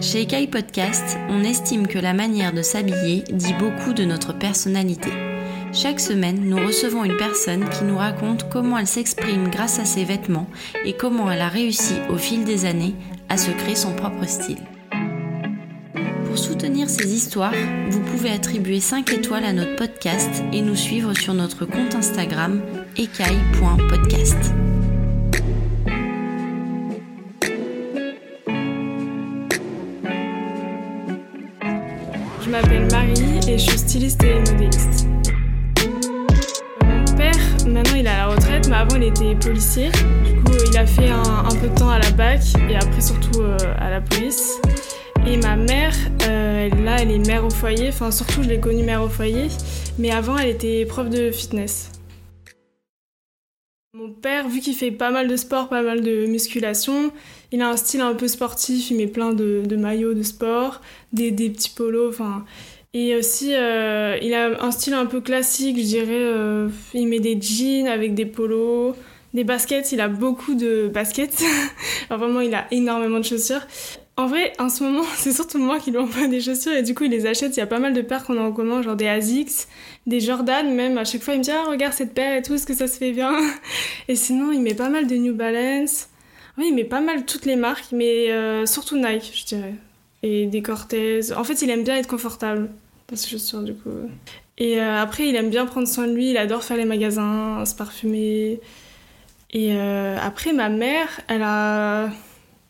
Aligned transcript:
Chez 0.00 0.22
Ekai 0.22 0.46
Podcast, 0.46 1.18
on 1.28 1.44
estime 1.44 1.86
que 1.86 1.98
la 1.98 2.14
manière 2.14 2.54
de 2.54 2.62
s'habiller 2.62 3.22
dit 3.30 3.52
beaucoup 3.58 3.92
de 3.92 4.04
notre 4.04 4.32
personnalité. 4.32 5.10
Chaque 5.74 6.00
semaine, 6.00 6.40
nous 6.48 6.56
recevons 6.56 7.04
une 7.04 7.18
personne 7.18 7.68
qui 7.68 7.84
nous 7.84 7.98
raconte 7.98 8.48
comment 8.48 8.78
elle 8.78 8.86
s'exprime 8.86 9.50
grâce 9.50 9.78
à 9.78 9.84
ses 9.84 10.04
vêtements 10.04 10.48
et 10.86 10.94
comment 10.94 11.30
elle 11.30 11.42
a 11.42 11.48
réussi 11.48 11.94
au 12.08 12.16
fil 12.16 12.44
des 12.44 12.64
années 12.64 12.94
à 13.28 13.36
se 13.36 13.50
créer 13.50 13.76
son 13.76 13.92
propre 13.94 14.26
style. 14.26 14.62
Pour 16.24 16.38
soutenir 16.38 16.88
ces 16.88 17.14
histoires, 17.14 17.54
vous 17.90 18.00
pouvez 18.00 18.30
attribuer 18.30 18.80
5 18.80 19.12
étoiles 19.12 19.44
à 19.44 19.52
notre 19.52 19.76
podcast 19.76 20.42
et 20.52 20.62
nous 20.62 20.76
suivre 20.76 21.12
sur 21.12 21.34
notre 21.34 21.66
compte 21.66 21.94
Instagram 21.94 22.62
ekai.podcast. 22.96 24.54
Je 32.50 32.56
m'appelle 32.56 32.88
Marie 32.90 33.38
et 33.48 33.58
je 33.58 33.70
suis 33.70 33.78
styliste 33.78 34.24
et 34.24 34.40
modéliste. 34.40 35.06
Mon 36.82 37.04
père, 37.16 37.36
maintenant 37.64 37.94
il 37.94 38.04
est 38.04 38.10
à 38.10 38.16
la 38.16 38.26
retraite, 38.26 38.66
mais 38.68 38.74
avant 38.74 38.96
il 38.96 39.04
était 39.04 39.36
policier. 39.36 39.90
Du 40.24 40.34
coup, 40.42 40.58
il 40.68 40.76
a 40.76 40.84
fait 40.84 41.10
un, 41.10 41.44
peu 41.60 41.68
de 41.68 41.74
temps 41.78 41.90
à 41.90 42.00
la 42.00 42.10
BAC 42.10 42.40
et 42.68 42.74
après 42.74 43.00
surtout 43.00 43.42
euh, 43.42 43.56
à 43.78 43.88
la 43.90 44.00
police. 44.00 44.60
Et 45.28 45.36
ma 45.36 45.54
mère, 45.54 45.94
euh, 46.28 46.68
là, 46.82 46.96
elle 46.98 47.12
est 47.12 47.24
mère 47.24 47.44
au 47.44 47.50
foyer. 47.50 47.90
Enfin, 47.90 48.10
surtout, 48.10 48.42
je 48.42 48.48
l'ai 48.48 48.58
connue 48.58 48.82
mère 48.82 49.04
au 49.04 49.08
foyer. 49.08 49.46
Mais 50.00 50.10
avant, 50.10 50.36
elle 50.36 50.48
était 50.48 50.84
prof 50.86 51.08
de 51.08 51.30
fitness. 51.30 51.92
Mon 54.00 54.12
père, 54.12 54.48
vu 54.48 54.60
qu'il 54.60 54.74
fait 54.74 54.92
pas 54.92 55.10
mal 55.10 55.28
de 55.28 55.36
sport, 55.36 55.68
pas 55.68 55.82
mal 55.82 56.00
de 56.00 56.24
musculation, 56.24 57.12
il 57.52 57.60
a 57.60 57.68
un 57.68 57.76
style 57.76 58.00
un 58.00 58.14
peu 58.14 58.28
sportif, 58.28 58.90
il 58.90 58.96
met 58.96 59.06
plein 59.06 59.34
de, 59.34 59.76
maillots 59.76 60.14
de 60.14 60.22
sport, 60.22 60.80
des, 61.12 61.30
petits 61.32 61.68
polos, 61.68 62.08
enfin... 62.08 62.46
Et 62.94 63.14
aussi, 63.14 63.54
euh, 63.54 64.16
il 64.22 64.32
a 64.32 64.64
un 64.64 64.70
style 64.70 64.94
un 64.94 65.04
peu 65.04 65.20
classique, 65.20 65.76
je 65.76 65.82
dirais. 65.82 66.06
Euh, 66.12 66.68
il 66.94 67.08
met 67.08 67.20
des 67.20 67.38
jeans 67.38 67.88
avec 67.88 68.14
des 68.14 68.24
polos, 68.24 68.94
des 69.34 69.44
baskets. 69.44 69.92
Il 69.92 70.00
a 70.00 70.08
beaucoup 70.08 70.54
de 70.54 70.90
baskets. 70.92 71.44
vraiment, 72.10 72.40
il 72.40 72.54
a 72.54 72.66
énormément 72.70 73.18
de 73.18 73.24
chaussures. 73.24 73.66
En 74.16 74.26
vrai, 74.26 74.52
en 74.58 74.68
ce 74.68 74.82
moment, 74.82 75.04
c'est 75.16 75.32
surtout 75.32 75.58
moi 75.58 75.78
qui 75.78 75.90
lui 75.90 75.98
envoie 75.98 76.26
des 76.26 76.40
chaussures 76.40 76.72
et 76.72 76.82
du 76.82 76.94
coup, 76.94 77.04
il 77.04 77.10
les 77.10 77.26
achète. 77.26 77.56
Il 77.56 77.60
y 77.60 77.62
a 77.62 77.66
pas 77.66 77.78
mal 77.78 77.94
de 77.94 78.02
paires 78.02 78.24
qu'on 78.24 78.38
a 78.38 78.42
en 78.42 78.52
commun, 78.52 78.82
genre 78.82 78.96
des 78.96 79.08
ASICS, 79.08 79.66
des 80.06 80.20
Jordan 80.20 80.74
même. 80.74 80.98
À 80.98 81.04
chaque 81.04 81.22
fois, 81.22 81.34
il 81.34 81.38
me 81.38 81.44
dit 81.44 81.50
Ah, 81.50 81.64
regarde 81.68 81.94
cette 81.94 82.14
paire 82.14 82.36
et 82.36 82.42
tout, 82.42 82.54
est-ce 82.54 82.66
que 82.66 82.74
ça 82.74 82.86
se 82.86 82.98
fait 82.98 83.12
bien? 83.12 83.32
Et 84.08 84.16
sinon, 84.16 84.52
il 84.52 84.60
met 84.60 84.74
pas 84.74 84.88
mal 84.88 85.06
de 85.06 85.14
New 85.16 85.34
Balance. 85.34 86.08
Oui, 86.58 86.66
il 86.68 86.74
met 86.74 86.84
pas 86.84 87.00
mal 87.00 87.24
toutes 87.24 87.46
les 87.46 87.56
marques, 87.56 87.92
mais 87.92 88.30
euh, 88.30 88.66
surtout 88.66 88.96
Nike, 88.96 89.32
je 89.34 89.44
dirais. 89.46 89.74
Et 90.22 90.46
des 90.46 90.60
Cortez. 90.60 91.32
En 91.34 91.44
fait, 91.44 91.62
il 91.62 91.70
aime 91.70 91.84
bien 91.84 91.96
être 91.96 92.08
confortable 92.08 92.70
dans 93.08 93.16
ses 93.16 93.30
chaussures, 93.30 93.62
du 93.62 93.74
coup. 93.74 93.90
Et 94.58 94.78
euh, 94.78 95.00
après, 95.00 95.28
il 95.28 95.36
aime 95.36 95.48
bien 95.48 95.64
prendre 95.64 95.88
soin 95.88 96.06
de 96.06 96.12
lui. 96.12 96.30
Il 96.30 96.36
adore 96.36 96.62
faire 96.62 96.76
les 96.76 96.84
magasins, 96.84 97.64
se 97.64 97.74
parfumer. 97.74 98.60
Et 99.52 99.72
euh, 99.72 100.18
après, 100.20 100.52
ma 100.52 100.68
mère, 100.68 101.08
elle 101.28 101.42
a 101.42 102.10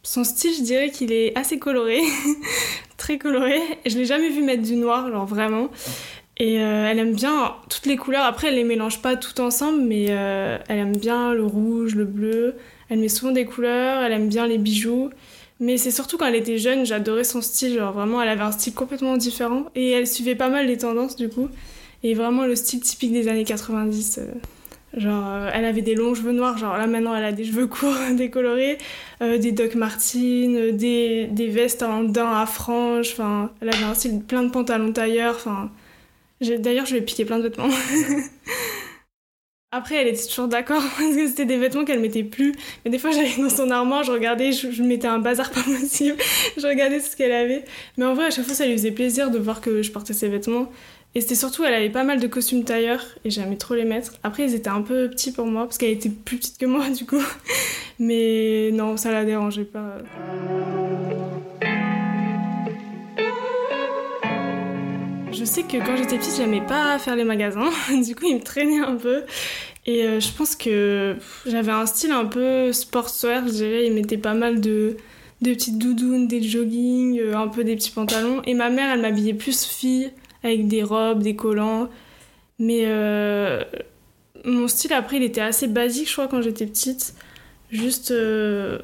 son 0.03 0.25
style, 0.25 0.53
je 0.57 0.63
dirais 0.63 0.91
qu'il 0.91 1.13
est 1.13 1.37
assez 1.37 1.59
coloré, 1.59 2.01
très 2.97 3.19
coloré. 3.19 3.61
Je 3.87 3.97
l'ai 3.97 4.07
jamais 4.07 4.31
vu 4.31 4.43
mettre 4.43 4.63
du 4.63 4.77
noir, 4.77 5.11
genre 5.11 5.27
vraiment. 5.27 5.71
Et 6.39 6.59
euh, 6.63 6.89
elle 6.91 6.99
aime 6.99 7.15
bien 7.15 7.55
toutes 7.69 7.85
les 7.85 7.99
couleurs. 7.99 8.25
Après, 8.25 8.49
elle 8.49 8.55
les 8.55 8.65
mélange 8.65 9.03
pas 9.03 9.17
toutes 9.17 9.41
ensemble, 9.41 9.83
mais 9.83 10.07
euh, 10.09 10.57
elle 10.69 10.79
aime 10.79 10.97
bien 10.97 11.35
le 11.35 11.45
rouge, 11.45 11.95
le 11.95 12.07
bleu. 12.07 12.57
Elle 12.89 13.01
met 13.01 13.11
souvent 13.11 13.31
des 13.31 13.45
couleurs. 13.45 14.03
Elle 14.03 14.13
aime 14.13 14.29
bien 14.29 14.47
les 14.47 14.57
bijoux. 14.57 15.11
Mais 15.61 15.77
c'est 15.77 15.91
surtout 15.91 16.17
quand 16.17 16.25
elle 16.27 16.37
était 16.37 16.57
jeune, 16.57 16.87
j'adorais 16.87 17.25
son 17.25 17.43
style. 17.43 17.75
Genre 17.75 17.93
vraiment, 17.93 18.23
elle 18.23 18.31
avait 18.31 18.43
un 18.43 18.53
style 18.53 18.73
complètement 18.73 19.19
différent. 19.19 19.67
Et 19.75 19.91
elle 19.91 20.07
suivait 20.07 20.35
pas 20.35 20.49
mal 20.49 20.67
les 20.67 20.79
tendances 20.79 21.15
du 21.15 21.29
coup. 21.29 21.51
Et 22.03 22.15
vraiment 22.15 22.47
le 22.47 22.57
style 22.57 22.81
typique 22.81 23.13
des 23.13 23.29
années 23.29 23.45
90. 23.45 24.21
Genre, 24.97 25.25
euh, 25.25 25.51
elle 25.55 25.65
avait 25.65 25.83
des 25.83 25.95
longs 25.95 26.15
cheveux 26.15 26.33
noirs, 26.33 26.59
genre 26.59 26.77
là 26.77 26.89
maintenant 26.89 27.15
elle 27.15 27.25
a 27.25 27.31
des 27.31 27.45
cheveux 27.45 27.69
courts 27.69 27.95
décolorés, 28.13 28.77
euh, 29.23 29.39
des 29.39 29.53
Doc 29.53 29.77
Martens, 29.77 30.57
euh, 30.57 30.73
des, 30.73 31.29
des, 31.31 31.47
vestes 31.47 31.85
en 31.85 32.03
daim 32.03 32.33
à 32.37 32.45
franges, 32.45 33.13
enfin, 33.13 33.53
elle 33.61 33.69
avait 33.69 33.85
un 33.85 33.95
style 33.95 34.21
plein 34.21 34.43
de 34.43 34.51
pantalons 34.51 34.93
tailleurs, 34.93 35.37
enfin. 35.37 35.71
D'ailleurs, 36.41 36.87
je 36.87 36.93
lui 36.93 37.01
ai 37.01 37.03
piqué 37.03 37.27
plein 37.27 37.37
de 37.37 37.43
vêtements. 37.45 37.69
Après, 39.73 39.97
elle 39.97 40.09
était 40.09 40.27
toujours 40.27 40.49
d'accord 40.49 40.83
parce 40.99 41.15
que 41.15 41.29
c'était 41.29 41.45
des 41.45 41.59
vêtements 41.59 41.85
qu'elle 41.85 42.01
mettait 42.01 42.25
plus. 42.25 42.55
Mais 42.85 42.91
des 42.91 42.99
fois, 42.99 43.11
j'allais 43.13 43.37
dans 43.39 43.51
son 43.51 43.71
armoire, 43.71 44.03
je 44.03 44.11
regardais, 44.11 44.51
je, 44.51 44.71
je, 44.73 44.83
mettais 44.83 45.07
un 45.07 45.19
bazar 45.21 45.51
pas 45.51 45.63
possible. 45.63 46.17
je 46.57 46.67
regardais 46.67 46.99
ce 46.99 47.15
qu'elle 47.15 47.31
avait. 47.31 47.65
Mais 47.97 48.05
en 48.05 48.15
vrai, 48.15 48.27
à 48.27 48.31
chaque 48.31 48.47
fois, 48.47 48.55
ça 48.55 48.67
lui 48.67 48.73
faisait 48.73 48.91
plaisir 48.91 49.31
de 49.31 49.39
voir 49.39 49.61
que 49.61 49.83
je 49.83 49.93
portais 49.93 50.15
ses 50.15 50.29
vêtements. 50.29 50.73
Et 51.17 51.21
c'était 51.21 51.35
surtout, 51.35 51.65
elle 51.65 51.75
avait 51.75 51.91
pas 51.91 52.05
mal 52.05 52.21
de 52.21 52.27
costumes 52.29 52.63
tailleurs 52.63 53.05
et 53.25 53.31
j'aimais 53.31 53.57
trop 53.57 53.75
les 53.75 53.85
mettre. 53.85 54.13
Après, 54.23 54.45
ils 54.45 54.55
étaient 54.55 54.69
un 54.69 54.83
peu 54.83 55.11
petits 55.11 55.33
pour 55.33 55.47
moi 55.47 55.65
parce 55.65 55.77
qu'elle 55.77 55.91
était 55.91 56.09
plus 56.09 56.37
petite 56.37 56.57
que 56.57 56.67
moi 56.67 56.89
du 56.97 57.05
coup. 57.05 57.23
Mais 57.99 58.71
non, 58.73 58.97
ça 58.97 59.11
la 59.11 59.25
dérangeait 59.25 59.65
pas. 59.65 59.99
Je 65.33 65.45
sais 65.45 65.63
que 65.63 65.79
quand 65.79 65.97
j'étais 65.97 66.17
petite, 66.17 66.37
j'aimais 66.37 66.61
pas 66.65 66.99
faire 67.01 67.17
les 67.17 67.25
magasins. 67.25 67.71
Du 68.05 68.15
coup, 68.15 68.27
ils 68.29 68.37
me 68.37 68.43
traînaient 68.43 68.79
un 68.79 68.95
peu. 68.95 69.25
Et 69.87 70.05
euh, 70.05 70.21
je 70.21 70.33
pense 70.33 70.55
que 70.55 71.17
j'avais 71.45 71.73
un 71.73 71.87
style 71.87 72.13
un 72.13 72.27
peu 72.27 72.73
sportswear, 72.73 73.49
je 73.49 73.53
dirais. 73.53 73.87
Ils 73.87 73.93
mettaient 73.93 74.17
pas 74.17 74.35
mal 74.35 74.61
de, 74.61 74.97
petites 75.43 75.79
doudounes, 75.79 76.29
des 76.29 76.41
joggings, 76.43 77.19
euh, 77.19 77.37
un 77.37 77.49
peu 77.49 77.65
des 77.65 77.75
petits 77.75 77.91
pantalons. 77.91 78.43
Et 78.45 78.55
ma 78.55 78.71
mère, 78.71 78.93
elle 78.93 79.01
m'habillait 79.01 79.35
plus 79.35 79.65
fille 79.65 80.13
avec 80.43 80.69
des 80.69 80.83
robes, 80.83 81.23
des 81.23 81.37
collants. 81.37 81.89
Mais 82.59 82.83
euh, 82.85 83.63
mon 84.45 84.69
style, 84.69 84.93
après, 84.93 85.17
il 85.17 85.23
était 85.23 85.41
assez 85.41 85.67
basique, 85.67 86.09
je 86.09 86.13
crois, 86.13 86.29
quand 86.29 86.43
j'étais 86.43 86.67
petite. 86.67 87.15
Juste. 87.71 88.11
Euh, 88.11 88.79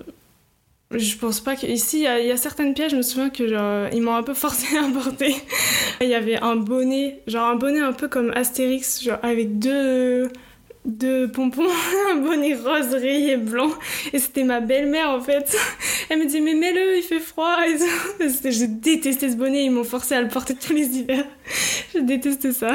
je 0.92 1.16
pense 1.16 1.40
pas 1.40 1.56
que. 1.56 1.66
Ici, 1.66 1.98
il 1.98 2.26
y, 2.26 2.30
a 2.30 2.36
certaines 2.36 2.74
pièces, 2.74 2.92
je 2.92 2.96
me 2.96 3.02
souviens 3.02 3.30
que 3.30 3.48
genre, 3.48 3.88
ils 3.92 4.00
m'ont 4.02 4.14
un 4.14 4.22
peu 4.22 4.34
forcé 4.34 4.76
à 4.76 4.88
porter. 4.88 5.34
Il 6.00 6.08
y 6.08 6.14
avait 6.14 6.36
un 6.36 6.56
bonnet, 6.56 7.22
genre 7.26 7.48
un 7.48 7.56
bonnet 7.56 7.80
un 7.80 7.92
peu 7.92 8.06
comme 8.06 8.30
Astérix, 8.34 9.02
genre 9.02 9.18
avec 9.22 9.58
deux 9.58 10.28
de 10.86 11.26
pompons, 11.26 11.66
un 12.12 12.16
bonnet 12.16 12.54
rose 12.54 12.94
rayé 12.94 13.36
blanc. 13.36 13.70
Et 14.12 14.18
c'était 14.18 14.44
ma 14.44 14.60
belle-mère 14.60 15.10
en 15.10 15.20
fait. 15.20 15.56
Elle 16.08 16.20
me 16.20 16.26
dit 16.26 16.40
mais 16.40 16.54
mets-le, 16.54 16.98
il 16.98 17.02
fait 17.02 17.20
froid. 17.20 17.56
Je 18.20 18.64
détestais 18.66 19.30
ce 19.30 19.36
bonnet, 19.36 19.64
ils 19.64 19.70
m'ont 19.70 19.84
forcé 19.84 20.14
à 20.14 20.22
le 20.22 20.28
porter 20.28 20.54
tous 20.54 20.72
les 20.72 20.86
hivers. 20.86 21.26
Je 21.92 21.98
déteste 21.98 22.52
ça. 22.52 22.74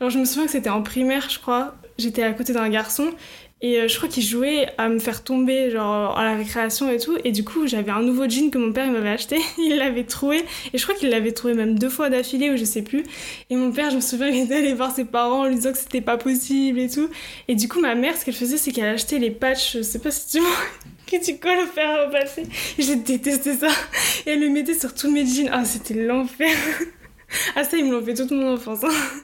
Alors 0.00 0.10
je 0.10 0.18
me 0.18 0.24
souviens 0.24 0.46
que 0.46 0.50
c'était 0.50 0.70
en 0.70 0.82
primaire 0.82 1.30
je 1.30 1.38
crois. 1.38 1.76
J'étais 1.98 2.24
à 2.24 2.32
côté 2.32 2.52
d'un 2.52 2.68
garçon 2.68 3.12
et 3.62 3.78
euh, 3.78 3.86
je 3.86 3.96
crois 3.96 4.08
qu'il 4.08 4.24
jouait 4.24 4.66
à 4.76 4.88
me 4.88 4.98
faire 4.98 5.22
tomber, 5.22 5.70
genre 5.70 6.18
à 6.18 6.24
la 6.24 6.36
récréation 6.36 6.90
et 6.90 6.98
tout. 6.98 7.16
Et 7.22 7.30
du 7.30 7.44
coup, 7.44 7.68
j'avais 7.68 7.92
un 7.92 8.02
nouveau 8.02 8.28
jean 8.28 8.50
que 8.50 8.58
mon 8.58 8.72
père 8.72 8.90
m'avait 8.90 9.10
acheté. 9.10 9.38
il 9.58 9.76
l'avait 9.76 10.02
trouvé. 10.02 10.44
Et 10.72 10.78
je 10.78 10.82
crois 10.82 10.96
qu'il 10.96 11.10
l'avait 11.10 11.30
trouvé 11.30 11.54
même 11.54 11.78
deux 11.78 11.88
fois 11.88 12.10
d'affilée 12.10 12.50
ou 12.50 12.56
je 12.56 12.64
sais 12.64 12.82
plus. 12.82 13.04
Et 13.50 13.56
mon 13.56 13.70
père, 13.70 13.90
je 13.90 13.96
me 13.96 14.00
souviens, 14.00 14.26
il 14.32 14.42
était 14.42 14.56
allé 14.56 14.74
voir 14.74 14.92
ses 14.92 15.04
parents 15.04 15.42
en 15.42 15.46
lui 15.46 15.54
disant 15.54 15.70
que 15.70 15.78
c'était 15.78 16.00
pas 16.00 16.16
possible 16.16 16.80
et 16.80 16.90
tout. 16.90 17.08
Et 17.46 17.54
du 17.54 17.68
coup, 17.68 17.80
ma 17.80 17.94
mère, 17.94 18.16
ce 18.16 18.24
qu'elle 18.24 18.34
faisait, 18.34 18.56
c'est 18.56 18.72
qu'elle 18.72 18.92
achetait 18.92 19.20
les 19.20 19.30
patchs, 19.30 19.76
je 19.76 19.82
sais 19.82 20.00
pas 20.00 20.10
si 20.10 20.28
tu 20.28 20.38
vois, 20.40 20.50
que 21.06 21.24
tu 21.24 21.38
colles 21.38 21.60
au 21.60 21.66
fer 21.66 21.88
à 21.88 22.06
repasser. 22.06 22.42
J'ai 22.80 22.96
détesté 22.96 23.54
ça. 23.54 23.68
Et 24.26 24.30
elle 24.30 24.40
le 24.40 24.48
mettait 24.48 24.74
sur 24.74 24.92
tous 24.92 25.10
mes 25.10 25.24
jeans. 25.24 25.50
Ah, 25.52 25.64
c'était 25.64 25.94
l'enfer. 25.94 26.50
ah, 27.54 27.62
ça, 27.62 27.76
ils 27.76 27.84
me 27.84 27.92
l'ont 27.92 28.04
fait 28.04 28.14
toute 28.14 28.32
mon 28.32 28.54
enfance. 28.54 28.82
Hein. 28.82 29.22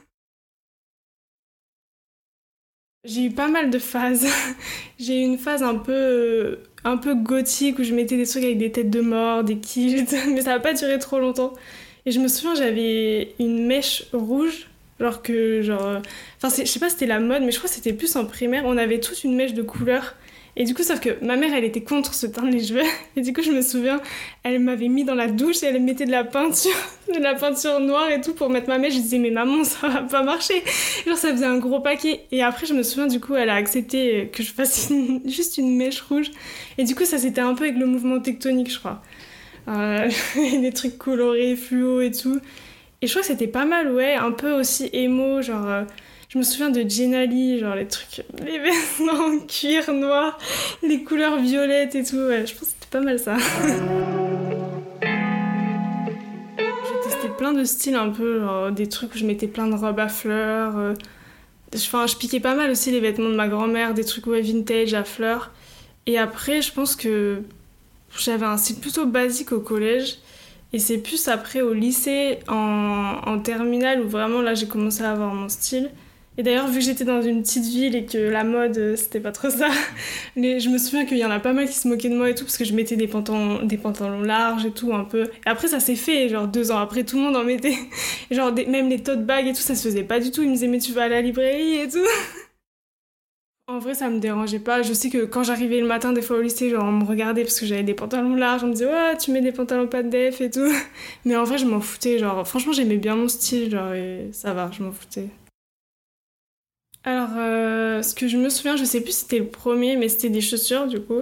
J'ai 3.05 3.25
eu 3.25 3.31
pas 3.31 3.47
mal 3.47 3.69
de 3.69 3.79
phases. 3.79 4.27
J'ai 4.99 5.21
eu 5.21 5.23
une 5.23 5.37
phase 5.37 5.63
un 5.63 5.75
peu, 5.75 6.59
un 6.83 6.97
peu 6.97 7.15
gothique 7.15 7.79
où 7.79 7.83
je 7.83 7.93
mettais 7.93 8.17
des 8.17 8.27
trucs 8.27 8.43
avec 8.43 8.57
des 8.57 8.71
têtes 8.71 8.89
de 8.89 8.99
mort, 8.99 9.43
des 9.43 9.57
kilts, 9.57 10.13
mais 10.29 10.41
ça 10.41 10.51
n'a 10.51 10.59
pas 10.59 10.73
duré 10.73 10.99
trop 10.99 11.19
longtemps. 11.19 11.53
Et 12.05 12.11
je 12.11 12.19
me 12.19 12.27
souviens, 12.27 12.55
j'avais 12.55 13.35
une 13.39 13.65
mèche 13.65 14.05
rouge, 14.11 14.67
alors 14.99 15.21
que, 15.21 15.61
genre. 15.61 16.01
Enfin, 16.41 16.53
je 16.63 16.69
sais 16.69 16.79
pas 16.79 16.89
si 16.89 16.95
c'était 16.95 17.05
la 17.05 17.19
mode, 17.19 17.43
mais 17.43 17.51
je 17.51 17.57
crois 17.57 17.69
que 17.69 17.75
c'était 17.75 17.93
plus 17.93 18.15
en 18.17 18.25
primaire. 18.25 18.63
On 18.65 18.77
avait 18.77 18.99
tous 18.99 19.23
une 19.23 19.35
mèche 19.35 19.53
de 19.53 19.61
couleur. 19.61 20.15
Et 20.59 20.65
du 20.65 20.73
coup, 20.73 20.83
sauf 20.83 20.99
que 20.99 21.23
ma 21.23 21.37
mère, 21.37 21.53
elle 21.53 21.63
était 21.63 21.81
contre 21.81 22.13
se 22.13 22.27
teindre 22.27 22.49
les 22.49 22.61
cheveux. 22.61 22.83
Et 23.15 23.21
du 23.21 23.31
coup, 23.31 23.41
je 23.41 23.51
me 23.51 23.61
souviens, 23.61 24.01
elle 24.43 24.59
m'avait 24.59 24.89
mis 24.89 25.05
dans 25.05 25.15
la 25.15 25.27
douche 25.27 25.63
et 25.63 25.67
elle 25.67 25.81
mettait 25.81 26.05
de 26.05 26.11
la 26.11 26.25
peinture, 26.25 26.75
de 27.15 27.19
la 27.19 27.33
peinture 27.33 27.79
noire 27.79 28.11
et 28.11 28.19
tout 28.19 28.33
pour 28.33 28.49
mettre 28.49 28.67
ma 28.67 28.77
mèche. 28.77 28.93
Je 28.93 28.99
disais, 28.99 29.19
mais 29.19 29.31
maman, 29.31 29.63
ça 29.63 29.87
va 29.87 30.01
pas 30.01 30.21
marcher. 30.21 30.61
Genre, 31.07 31.15
ça 31.15 31.31
faisait 31.31 31.45
un 31.45 31.59
gros 31.59 31.79
paquet. 31.79 32.25
Et 32.33 32.43
après, 32.43 32.65
je 32.65 32.73
me 32.73 32.83
souviens, 32.83 33.07
du 33.07 33.21
coup, 33.21 33.35
elle 33.35 33.49
a 33.49 33.55
accepté 33.55 34.29
que 34.33 34.43
je 34.43 34.51
fasse 34.51 34.91
juste 35.25 35.57
une 35.57 35.77
mèche 35.77 36.01
rouge. 36.01 36.29
Et 36.77 36.83
du 36.83 36.93
coup, 36.93 37.05
ça 37.05 37.17
c'était 37.17 37.41
un 37.41 37.55
peu 37.55 37.63
avec 37.63 37.77
le 37.77 37.85
mouvement 37.85 38.19
tectonique, 38.19 38.69
je 38.69 38.79
crois. 38.79 39.01
Euh, 39.69 40.09
des 40.35 40.73
trucs 40.73 40.97
colorés, 40.97 41.55
fluo 41.55 42.01
et 42.01 42.11
tout. 42.11 42.41
Et 43.01 43.07
je 43.07 43.13
crois 43.13 43.21
que 43.21 43.27
c'était 43.27 43.47
pas 43.47 43.63
mal, 43.63 43.93
ouais, 43.93 44.15
un 44.15 44.31
peu 44.31 44.51
aussi 44.51 44.89
émo, 44.91 45.41
genre. 45.41 45.67
Euh, 45.67 45.83
Je 46.29 46.37
me 46.37 46.43
souviens 46.43 46.69
de 46.69 46.87
Jenali, 46.87 47.57
genre 47.59 47.73
les 47.75 47.87
trucs, 47.87 48.23
les 48.45 48.59
vêtements 48.59 49.13
en 49.19 49.39
cuir 49.47 49.91
noir, 49.93 50.37
les 50.83 51.03
couleurs 51.03 51.37
violettes 51.39 51.95
et 51.95 52.03
tout. 52.03 52.17
Ouais, 52.17 52.45
je 52.45 52.53
pense 52.53 52.67
que 52.69 52.73
c'était 52.79 52.91
pas 52.91 53.01
mal 53.01 53.17
ça. 53.19 53.35
J'ai 56.59 57.09
testé 57.09 57.29
plein 57.35 57.51
de 57.53 57.63
styles 57.63 57.95
un 57.95 58.09
peu, 58.09 58.41
genre, 58.41 58.71
des 58.71 58.87
trucs 58.87 59.15
où 59.15 59.17
je 59.17 59.25
mettais 59.25 59.47
plein 59.47 59.67
de 59.67 59.73
robes 59.75 59.99
à 59.99 60.07
fleurs. 60.07 60.77
euh, 60.77 60.93
Enfin, 61.75 62.05
je 62.07 62.15
piquais 62.15 62.39
pas 62.39 62.55
mal 62.55 62.69
aussi 62.71 62.91
les 62.91 62.99
vêtements 62.99 63.29
de 63.29 63.35
ma 63.35 63.47
grand-mère, 63.47 63.93
des 63.95 64.03
trucs 64.03 64.25
ouais, 64.27 64.41
vintage 64.41 64.93
à 64.93 65.03
fleurs. 65.03 65.51
Et 66.07 66.17
après, 66.17 66.61
je 66.63 66.71
pense 66.71 66.95
que 66.95 67.41
j'avais 68.17 68.45
un 68.45 68.57
style 68.57 68.77
plutôt 68.79 69.05
basique 69.07 69.51
au 69.51 69.59
collège. 69.59 70.17
Et 70.73 70.79
c'est 70.79 70.97
plus 70.99 71.27
après 71.27 71.61
au 71.61 71.73
lycée, 71.73 72.39
en, 72.47 73.15
en 73.25 73.39
terminale, 73.39 74.01
où 74.01 74.07
vraiment 74.09 74.41
là 74.41 74.53
j'ai 74.53 74.67
commencé 74.67 75.01
à 75.03 75.11
avoir 75.11 75.33
mon 75.33 75.49
style. 75.49 75.89
Et 76.39 76.41
d'ailleurs, 76.43 76.69
vu 76.69 76.79
que 76.79 76.85
j'étais 76.85 77.03
dans 77.03 77.21
une 77.21 77.41
petite 77.43 77.65
ville 77.65 77.97
et 77.97 78.05
que 78.05 78.17
la 78.17 78.45
mode, 78.45 78.77
euh, 78.77 78.95
c'était 78.95 79.19
pas 79.19 79.33
trop 79.33 79.49
ça, 79.49 79.67
mais 80.37 80.61
je 80.61 80.69
me 80.69 80.77
souviens 80.77 81.05
qu'il 81.05 81.17
y 81.17 81.25
en 81.25 81.29
a 81.31 81.39
pas 81.41 81.51
mal 81.51 81.67
qui 81.67 81.73
se 81.73 81.85
moquaient 81.85 82.07
de 82.07 82.15
moi 82.15 82.29
et 82.29 82.33
tout, 82.33 82.45
parce 82.45 82.57
que 82.57 82.63
je 82.63 82.73
mettais 82.73 82.95
des 82.95 83.07
pantalons, 83.07 83.61
des 83.65 83.75
pantalons 83.77 84.21
larges 84.21 84.65
et 84.65 84.71
tout, 84.71 84.93
un 84.93 85.03
peu. 85.03 85.23
Et 85.23 85.49
après, 85.49 85.67
ça 85.67 85.81
s'est 85.81 85.97
fait, 85.97 86.29
genre 86.29 86.47
deux 86.47 86.71
ans 86.71 86.77
après, 86.77 87.03
tout 87.03 87.17
le 87.17 87.23
monde 87.23 87.35
en 87.35 87.43
mettait. 87.43 87.75
Genre, 88.31 88.53
des- 88.53 88.65
même 88.67 88.87
les 88.87 89.03
tote 89.03 89.25
bags 89.25 89.47
et 89.47 89.51
tout, 89.51 89.59
ça 89.59 89.75
se 89.75 89.83
faisait 89.85 90.03
pas 90.03 90.21
du 90.21 90.31
tout. 90.31 90.41
Ils 90.41 90.47
me 90.47 90.53
disaient, 90.53 90.67
mais 90.67 90.79
tu 90.79 90.93
vas 90.93 91.03
à 91.03 91.07
la 91.09 91.21
librairie 91.21 91.75
et 91.79 91.89
tout. 91.89 91.97
En 93.67 93.77
vrai, 93.79 93.93
ça 93.93 94.09
me 94.09 94.19
dérangeait 94.19 94.59
pas. 94.59 94.81
Je 94.81 94.93
sais 94.93 95.09
que 95.09 95.25
quand 95.25 95.43
j'arrivais 95.43 95.79
le 95.81 95.85
matin, 95.87 96.11
des 96.13 96.21
fois 96.23 96.37
au 96.37 96.41
lycée, 96.41 96.69
genre, 96.71 96.85
on 96.85 96.91
me 96.91 97.03
regardait 97.05 97.43
parce 97.43 97.59
que 97.59 97.65
j'avais 97.67 97.83
des 97.83 97.93
pantalons 97.93 98.35
larges. 98.35 98.63
On 98.63 98.67
me 98.67 98.71
disait, 98.73 98.85
ouais, 98.87 99.17
tu 99.17 99.31
mets 99.31 99.41
des 99.41 99.51
pantalons 99.51 99.87
pas 99.87 100.01
de 100.03 100.09
def 100.09 100.41
et 100.41 100.49
tout. 100.49 100.71
Mais 101.25 101.35
en 101.35 101.43
vrai, 101.43 101.57
je 101.59 101.65
m'en 101.65 101.79
foutais. 101.81 102.17
Genre, 102.17 102.47
franchement, 102.47 102.71
j'aimais 102.73 102.97
bien 102.97 103.15
mon 103.15 103.27
style, 103.27 103.69
genre, 103.69 103.93
et 103.93 104.29
ça 104.31 104.53
va, 104.53 104.71
je 104.73 104.81
m'en 104.81 104.91
foutais. 104.91 105.27
Alors, 107.09 107.29
euh, 107.37 108.03
ce 108.03 108.13
que 108.13 108.27
je 108.27 108.37
me 108.37 108.49
souviens, 108.49 108.75
je 108.75 108.83
sais 108.83 109.01
plus 109.01 109.13
si 109.13 109.21
c'était 109.21 109.39
le 109.39 109.47
premier, 109.47 109.95
mais 109.95 110.09
c'était 110.09 110.29
des 110.29 110.41
chaussures, 110.41 110.85
du 110.85 110.99
coup. 110.99 111.21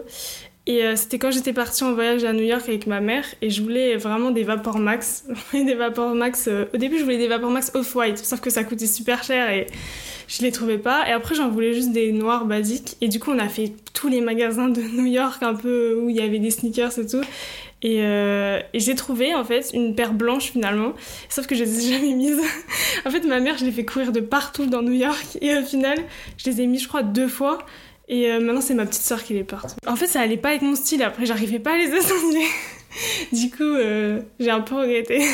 Et 0.65 0.83
euh, 0.83 0.97
c'était 0.97 1.17
quand 1.17 1.31
j'étais 1.31 1.53
partie 1.53 1.85
en 1.85 1.93
voyage 1.93 2.25
à 2.25 2.33
New 2.33 2.43
York 2.43 2.63
avec 2.67 2.87
ma 2.87 2.99
mère 2.99 3.23
et 3.41 3.49
je 3.49 3.61
voulais 3.61 3.95
vraiment 3.95 4.31
des 4.31 4.43
Vapor 4.43 4.79
Max. 4.79 5.23
des 5.53 5.75
Vapor 5.75 6.13
Max. 6.13 6.49
euh, 6.49 6.65
Au 6.73 6.77
début, 6.77 6.97
je 6.99 7.03
voulais 7.05 7.17
des 7.17 7.29
Vapor 7.29 7.49
Max 7.51 7.71
Off-White, 7.73 8.17
sauf 8.17 8.41
que 8.41 8.49
ça 8.49 8.65
coûtait 8.65 8.85
super 8.85 9.23
cher 9.23 9.49
et 9.49 9.67
je 10.27 10.41
les 10.41 10.51
trouvais 10.51 10.77
pas. 10.77 11.07
Et 11.07 11.13
après, 11.13 11.35
j'en 11.35 11.47
voulais 11.47 11.73
juste 11.73 11.93
des 11.93 12.11
noirs 12.11 12.43
basiques. 12.43 12.97
Et 12.99 13.07
du 13.07 13.17
coup, 13.17 13.31
on 13.31 13.39
a 13.39 13.47
fait 13.47 13.71
tous 13.93 14.09
les 14.09 14.19
magasins 14.19 14.67
de 14.67 14.81
New 14.97 15.05
York, 15.05 15.41
un 15.41 15.55
peu 15.55 15.95
où 16.01 16.09
il 16.09 16.17
y 16.17 16.21
avait 16.21 16.39
des 16.39 16.51
sneakers 16.51 16.99
et 16.99 17.05
tout. 17.07 17.21
Et, 17.83 17.99
euh, 18.01 18.59
et 18.73 18.79
j'ai 18.79 18.95
trouvé 18.95 19.35
en 19.35 19.43
fait 19.43 19.69
une 19.73 19.93
paire 19.93 20.13
blanche 20.13 20.51
finalement, 20.51 20.93
sauf 21.29 21.45
que 21.45 21.55
je 21.55 21.63
les 21.63 21.79
ai 21.79 21.93
jamais 21.93 22.13
mises. 22.13 22.41
en 23.05 23.11
fait, 23.11 23.21
ma 23.21 23.39
mère, 23.39 23.57
je 23.57 23.65
l'ai 23.65 23.71
fait 23.71 23.85
courir 23.85 24.11
de 24.11 24.19
partout 24.19 24.65
dans 24.65 24.81
New 24.81 24.93
York 24.93 25.37
et 25.41 25.55
au 25.57 25.63
final, 25.63 25.97
je 26.37 26.49
les 26.49 26.61
ai 26.61 26.67
mis, 26.67 26.79
je 26.79 26.87
crois, 26.87 27.03
deux 27.03 27.27
fois. 27.27 27.59
Et 28.09 28.31
euh, 28.31 28.39
maintenant, 28.39 28.61
c'est 28.61 28.73
ma 28.73 28.85
petite 28.85 29.01
sœur 29.01 29.21
qui 29.23 29.33
les 29.33 29.43
porte. 29.43 29.75
En 29.85 29.95
fait, 29.95 30.07
ça 30.07 30.21
allait 30.21 30.37
pas 30.37 30.49
avec 30.49 30.61
mon 30.61 30.75
style. 30.75 31.03
Après, 31.03 31.25
j'arrivais 31.25 31.59
pas 31.59 31.73
à 31.73 31.77
les 31.77 31.91
assembler. 31.97 32.45
du 33.33 33.49
coup, 33.49 33.63
euh, 33.63 34.21
j'ai 34.39 34.49
un 34.49 34.61
peu 34.61 34.75
regretté. 34.75 35.21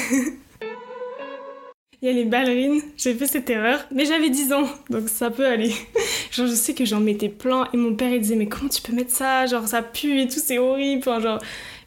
Il 2.02 2.08
y 2.08 2.10
a 2.10 2.12
les 2.12 2.26
ballerines, 2.26 2.82
j'ai 2.98 3.14
fait 3.14 3.28
cette 3.28 3.50
erreur, 3.50 3.86
mais 3.90 4.04
j'avais 4.04 4.30
10 4.30 4.52
ans, 4.52 4.68
donc 4.90 5.08
ça 5.08 5.30
peut 5.30 5.48
aller. 5.48 5.72
Genre, 6.32 6.48
je 6.48 6.54
sais 6.54 6.74
que 6.74 6.84
j'en 6.84 7.00
mettais 7.00 7.30
plein, 7.30 7.70
et 7.72 7.78
mon 7.78 7.96
père 7.96 8.12
il 8.12 8.20
disait, 8.20 8.36
mais 8.36 8.48
comment 8.48 8.68
tu 8.68 8.82
peux 8.82 8.92
mettre 8.92 9.12
ça? 9.12 9.46
Genre, 9.46 9.66
ça 9.66 9.82
pue 9.82 10.20
et 10.20 10.28
tout, 10.28 10.42
c'est 10.44 10.58
horrible. 10.58 11.00
Enfin, 11.00 11.22
genre... 11.22 11.40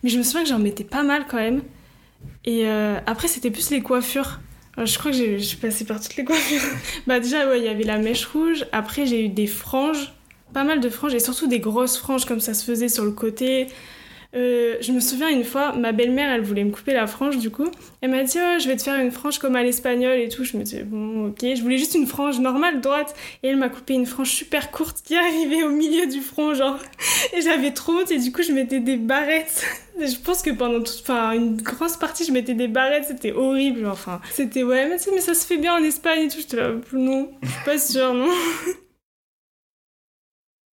Mais 0.03 0.11
je 0.11 0.19
me 0.19 0.23
souviens 0.23 0.43
que 0.43 0.49
j'en 0.49 0.59
mettais 0.59 0.85
pas 0.85 1.03
mal 1.03 1.27
quand 1.29 1.37
même. 1.39 1.63
Et 2.45 2.67
euh, 2.67 2.99
après, 3.07 3.29
c'était 3.29 3.51
plus 3.51 3.71
les 3.71 3.81
coiffures. 3.83 4.41
Alors, 4.77 4.87
je 4.87 4.99
crois 4.99 5.11
que 5.11 5.17
j'ai- 5.17 5.39
passée 5.61 5.85
par 5.85 6.01
toutes 6.01 6.17
les 6.17 6.25
coiffures. 6.25 6.61
bah, 7.07 7.21
déjà, 7.21 7.49
ouais, 7.49 7.59
il 7.59 7.65
y 7.65 7.69
avait 7.69 7.85
la 7.85 7.99
mèche 7.99 8.27
rouge. 8.27 8.67
Après, 8.73 9.07
j'ai 9.07 9.25
eu 9.25 9.29
des 9.29 9.47
franges, 9.47 10.13
pas 10.53 10.65
mal 10.65 10.81
de 10.81 10.89
franges, 10.89 11.15
et 11.15 11.21
surtout 11.21 11.47
des 11.47 11.61
grosses 11.61 11.97
franges 11.99 12.25
comme 12.25 12.41
ça 12.41 12.55
se 12.55 12.65
faisait 12.65 12.89
sur 12.89 13.05
le 13.05 13.13
côté. 13.13 13.69
Euh, 14.37 14.77
je 14.81 14.93
me 14.93 15.01
souviens 15.01 15.29
une 15.31 15.45
fois, 15.45 15.73
ma 15.73 15.93
belle-mère, 15.93 16.31
elle 16.31 16.43
voulait 16.43 16.65
me 16.65 16.71
couper 16.71 16.93
la 16.93 17.07
frange 17.07 17.39
du 17.39 17.51
coup. 17.51 17.71
Elle 18.03 18.11
m'a 18.11 18.23
dit, 18.23 18.37
oh, 18.39 18.59
je 18.61 18.69
vais 18.69 18.77
te 18.77 18.83
faire 18.83 19.01
une 19.01 19.11
frange 19.11 19.39
comme 19.39 19.57
à 19.57 19.63
l'espagnol 19.63 20.19
et 20.19 20.29
tout. 20.29 20.45
Je 20.45 20.57
me 20.57 20.63
disais, 20.63 20.83
bon, 20.83 21.29
ok. 21.29 21.41
Je 21.41 21.63
voulais 21.63 21.79
juste 21.79 21.95
une 21.95 22.07
frange 22.07 22.39
normale, 22.39 22.81
droite. 22.81 23.15
Et 23.43 23.49
elle 23.49 23.57
m'a 23.57 23.71
coupé 23.71 23.95
une 23.95 24.07
frange 24.07 24.31
super 24.31 24.71
courte 24.71 25.03
qui 25.03 25.17
arrivait 25.17 25.63
au 25.63 25.71
milieu 25.71 26.07
du 26.07 26.21
front, 26.21 26.53
genre. 26.55 26.79
Et 27.33 27.41
j'avais 27.41 27.71
trop 27.71 27.93
honte 27.93 28.11
et 28.11 28.19
du 28.19 28.31
coup, 28.31 28.43
je 28.43 28.53
mettais 28.53 28.81
des 28.81 28.97
barrettes. 28.97 29.65
Et 29.99 30.09
je 30.09 30.19
pense 30.19 30.43
que 30.43 30.51
pendant 30.51 30.81
toute, 30.81 31.01
enfin, 31.01 31.33
une 31.33 31.57
grosse 31.57 31.97
partie, 31.97 32.27
je 32.27 32.33
mettais 32.33 32.53
des 32.53 32.69
barrettes. 32.69 33.07
C'était 33.09 33.33
horrible, 33.33 33.87
enfin. 33.87 34.21
C'était, 34.31 34.63
ouais, 34.63 34.87
mais, 34.87 34.99
mais 35.15 35.23
ça 35.23 35.33
se 35.33 35.47
fait 35.47 35.57
bien 35.57 35.75
en 35.75 35.83
Espagne 35.83 36.25
et 36.25 36.29
tout. 36.29 36.37
J'étais 36.39 36.59
là, 36.59 36.73
non, 36.93 37.31
je 37.41 37.49
suis 37.49 37.65
pas 37.65 37.79
sûre, 37.79 38.13
non. 38.13 38.29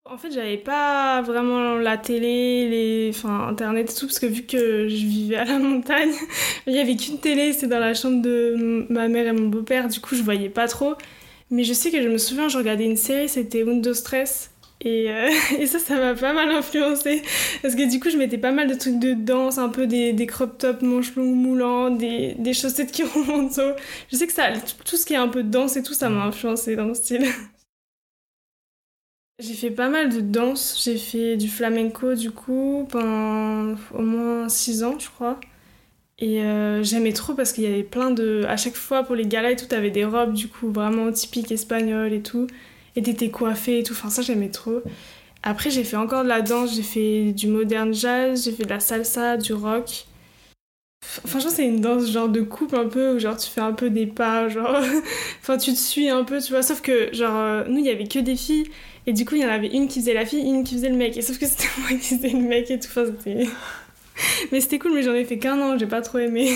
En 0.04 0.18
fait, 0.18 0.32
j'avais 0.32 0.58
pas 0.58 1.22
vraiment 1.22 1.76
la 1.76 1.96
télé, 1.96 2.68
les... 2.68 3.10
enfin, 3.14 3.48
internet 3.48 3.90
et 3.90 3.94
tout, 3.94 4.06
parce 4.06 4.18
que 4.18 4.26
vu 4.26 4.42
que 4.42 4.88
je 4.88 5.06
vivais 5.06 5.36
à 5.36 5.44
la 5.44 5.58
montagne, 5.58 6.10
il 6.66 6.74
y 6.74 6.80
avait 6.80 6.96
qu'une 6.96 7.18
télé, 7.18 7.52
c'est 7.52 7.68
dans 7.68 7.78
la 7.78 7.94
chambre 7.94 8.20
de 8.20 8.86
ma 8.90 9.06
mère 9.08 9.28
et 9.28 9.32
mon 9.32 9.48
beau-père, 9.48 9.88
du 9.88 10.00
coup 10.00 10.16
je 10.16 10.22
voyais 10.22 10.48
pas 10.48 10.66
trop. 10.66 10.94
Mais 11.50 11.64
je 11.64 11.72
sais 11.72 11.90
que 11.90 12.02
je 12.02 12.08
me 12.08 12.18
souviens, 12.18 12.48
je 12.48 12.58
regardais 12.58 12.84
une 12.84 12.96
série, 12.96 13.28
c'était 13.28 13.62
Windows 13.62 13.94
Stress. 13.94 14.50
Et, 14.80 15.08
euh, 15.10 15.30
et 15.58 15.66
ça, 15.66 15.78
ça 15.78 15.94
m'a 15.96 16.14
pas 16.14 16.32
mal 16.32 16.50
influencé. 16.50 17.22
Parce 17.62 17.76
que 17.76 17.88
du 17.88 18.00
coup, 18.00 18.10
je 18.10 18.16
mettais 18.16 18.38
pas 18.38 18.52
mal 18.52 18.68
de 18.68 18.74
trucs 18.74 18.98
de 18.98 19.14
danse, 19.14 19.58
un 19.58 19.68
peu 19.68 19.86
des, 19.86 20.26
crop 20.26 20.58
tops 20.58 20.82
manches 20.82 21.14
longues 21.14 21.36
moulants, 21.36 21.90
des, 21.90 22.34
des 22.38 22.54
chaussettes 22.54 22.90
qui 22.90 23.02
remontent 23.04 23.62
haut. 23.62 23.76
Je 24.10 24.16
sais 24.16 24.26
que 24.26 24.32
ça, 24.32 24.48
tout 24.84 24.96
ce 24.96 25.06
qui 25.06 25.14
est 25.14 25.16
un 25.16 25.28
peu 25.28 25.44
danse 25.44 25.76
et 25.76 25.82
tout, 25.82 25.94
ça 25.94 26.08
m'a 26.08 26.24
influencé 26.24 26.74
dans 26.74 26.86
mon 26.86 26.94
style. 26.94 27.26
J'ai 29.42 29.54
fait 29.54 29.70
pas 29.70 29.88
mal 29.88 30.08
de 30.08 30.20
danse. 30.20 30.80
J'ai 30.84 30.96
fait 30.96 31.36
du 31.36 31.48
flamenco 31.48 32.14
du 32.14 32.30
coup 32.30 32.86
pendant 32.90 33.74
au 33.92 34.02
moins 34.02 34.48
6 34.48 34.84
ans, 34.84 34.98
je 34.98 35.08
crois. 35.08 35.40
Et 36.18 36.42
euh, 36.42 36.82
j'aimais 36.84 37.12
trop 37.12 37.34
parce 37.34 37.52
qu'il 37.52 37.64
y 37.64 37.66
avait 37.66 37.82
plein 37.82 38.12
de. 38.12 38.44
À 38.48 38.56
chaque 38.56 38.76
fois 38.76 39.02
pour 39.02 39.16
les 39.16 39.26
galas 39.26 39.50
et 39.50 39.56
tout, 39.56 39.66
t'avais 39.66 39.90
des 39.90 40.04
robes 40.04 40.34
du 40.34 40.48
coup 40.48 40.70
vraiment 40.70 41.10
typiques 41.10 41.50
espagnoles 41.50 42.12
et 42.12 42.22
tout. 42.22 42.46
Et 42.94 43.02
t'étais 43.02 43.30
coiffée 43.30 43.80
et 43.80 43.82
tout. 43.82 43.94
Enfin, 43.94 44.10
ça 44.10 44.22
j'aimais 44.22 44.50
trop. 44.50 44.82
Après, 45.42 45.70
j'ai 45.70 45.84
fait 45.84 45.96
encore 45.96 46.22
de 46.22 46.28
la 46.28 46.42
danse. 46.42 46.76
J'ai 46.76 46.82
fait 46.82 47.32
du 47.32 47.48
modern 47.48 47.92
jazz, 47.92 48.44
j'ai 48.44 48.52
fait 48.52 48.64
de 48.64 48.70
la 48.70 48.80
salsa, 48.80 49.36
du 49.38 49.54
rock. 49.54 50.06
Franchement, 51.26 51.50
c'est 51.50 51.66
une 51.66 51.80
danse 51.80 52.10
genre 52.10 52.28
de 52.28 52.42
coupe 52.42 52.74
un 52.74 52.88
peu 52.88 53.16
où 53.16 53.18
genre 53.18 53.36
tu 53.36 53.50
fais 53.50 53.60
un 53.60 53.72
peu 53.72 53.90
des 53.90 54.06
pas, 54.06 54.48
genre. 54.48 54.76
enfin, 55.40 55.58
tu 55.58 55.72
te 55.72 55.78
suis 55.78 56.08
un 56.08 56.24
peu, 56.24 56.40
tu 56.40 56.52
vois. 56.52 56.62
Sauf 56.62 56.80
que, 56.80 57.12
genre, 57.12 57.36
euh, 57.36 57.64
nous, 57.68 57.78
il 57.78 57.86
y 57.86 57.90
avait 57.90 58.06
que 58.06 58.20
des 58.20 58.36
filles. 58.36 58.68
Et 59.04 59.12
du 59.12 59.24
coup, 59.24 59.34
il 59.34 59.40
y 59.40 59.44
en 59.44 59.48
avait 59.48 59.66
une 59.66 59.88
qui 59.88 59.98
faisait 59.98 60.14
la 60.14 60.24
fille, 60.24 60.48
une 60.48 60.62
qui 60.62 60.76
faisait 60.76 60.88
le 60.88 60.94
mec. 60.94 61.16
Et 61.16 61.22
sauf 61.22 61.36
que 61.36 61.46
c'était 61.46 61.64
moi 61.78 61.88
qui 61.88 62.16
faisais 62.16 62.28
le 62.28 62.38
mec 62.38 62.70
et 62.70 62.78
tout. 62.78 62.86
Enfin, 62.88 63.04
c'était. 63.06 63.48
mais 64.52 64.60
c'était 64.60 64.78
cool, 64.78 64.94
mais 64.94 65.02
j'en 65.02 65.12
ai 65.12 65.24
fait 65.24 65.38
qu'un 65.38 65.60
an, 65.60 65.76
j'ai 65.76 65.86
pas 65.86 66.02
trop 66.02 66.18
aimé. 66.18 66.52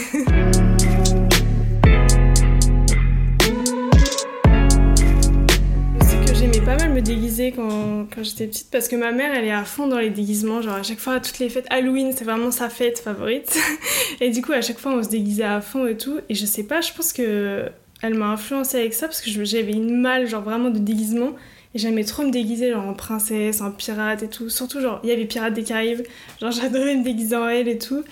Sais 6.02 6.24
que 6.24 6.34
j'aimais 6.34 6.60
pas 6.64 6.76
mal 6.76 6.92
me 6.92 7.00
déguiser 7.00 7.50
quand, 7.50 8.06
quand 8.14 8.22
j'étais 8.22 8.46
petite 8.46 8.70
parce 8.70 8.86
que 8.86 8.94
ma 8.94 9.10
mère 9.10 9.34
elle 9.34 9.46
est 9.46 9.50
à 9.50 9.64
fond 9.64 9.88
dans 9.88 9.98
les 9.98 10.10
déguisements. 10.10 10.62
Genre 10.62 10.74
à 10.74 10.84
chaque 10.84 11.00
fois, 11.00 11.14
à 11.14 11.20
toutes 11.20 11.40
les 11.40 11.48
fêtes, 11.48 11.66
Halloween 11.68 12.12
c'est 12.16 12.24
vraiment 12.24 12.52
sa 12.52 12.68
fête 12.68 13.00
favorite. 13.00 13.58
Et 14.20 14.30
du 14.30 14.40
coup, 14.40 14.52
à 14.52 14.60
chaque 14.60 14.78
fois 14.78 14.92
on 14.92 15.02
se 15.02 15.08
déguisait 15.08 15.42
à 15.42 15.60
fond 15.60 15.84
et 15.88 15.96
tout. 15.96 16.20
Et 16.28 16.36
je 16.36 16.46
sais 16.46 16.62
pas, 16.62 16.80
je 16.80 16.92
pense 16.92 17.12
que 17.12 17.64
elle 18.02 18.14
m'a 18.14 18.26
influencée 18.26 18.78
avec 18.78 18.94
ça 18.94 19.08
parce 19.08 19.20
que 19.20 19.30
j'avais 19.44 19.72
une 19.72 20.00
malle, 20.00 20.28
genre 20.28 20.42
vraiment 20.42 20.70
de 20.70 20.78
déguisement. 20.78 21.32
J'aimais 21.76 22.04
trop 22.04 22.22
me 22.22 22.30
déguiser 22.30 22.72
genre 22.72 22.86
en 22.86 22.94
princesse, 22.94 23.60
en 23.60 23.70
pirate 23.70 24.22
et 24.22 24.28
tout. 24.28 24.48
Surtout 24.48 24.80
genre, 24.80 25.00
il 25.02 25.10
y 25.10 25.12
avait 25.12 25.26
Pirates 25.26 25.54
des 25.54 25.62
Caraïbes. 25.62 26.02
Genre 26.40 26.50
j'adorais 26.52 26.96
me 26.96 27.04
déguiser 27.04 27.36
en 27.36 27.48
elle 27.48 27.68
et 27.68 27.78
tout. 27.78 28.02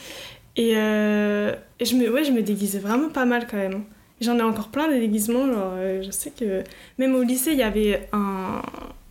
Et, 0.57 0.75
euh, 0.77 1.53
et 1.81 1.85
je, 1.85 1.97
me, 1.97 2.11
ouais, 2.11 2.25
je 2.25 2.33
me 2.33 2.43
déguisais 2.43 2.79
vraiment 2.79 3.09
pas 3.09 3.25
mal 3.25 3.47
quand 3.51 3.57
même. 3.57 3.83
J'en 4.21 4.39
ai 4.39 4.43
encore 4.43 4.69
plein 4.69 4.89
des 4.89 5.01
déguisements. 5.01 5.47
Genre, 5.47 5.73
euh, 5.77 6.03
je 6.03 6.11
sais 6.11 6.31
que 6.31 6.63
même 6.99 7.15
au 7.15 7.23
lycée, 7.23 7.53
il 7.53 7.59
y 7.59 7.63
avait 7.63 8.09
un. 8.13 8.63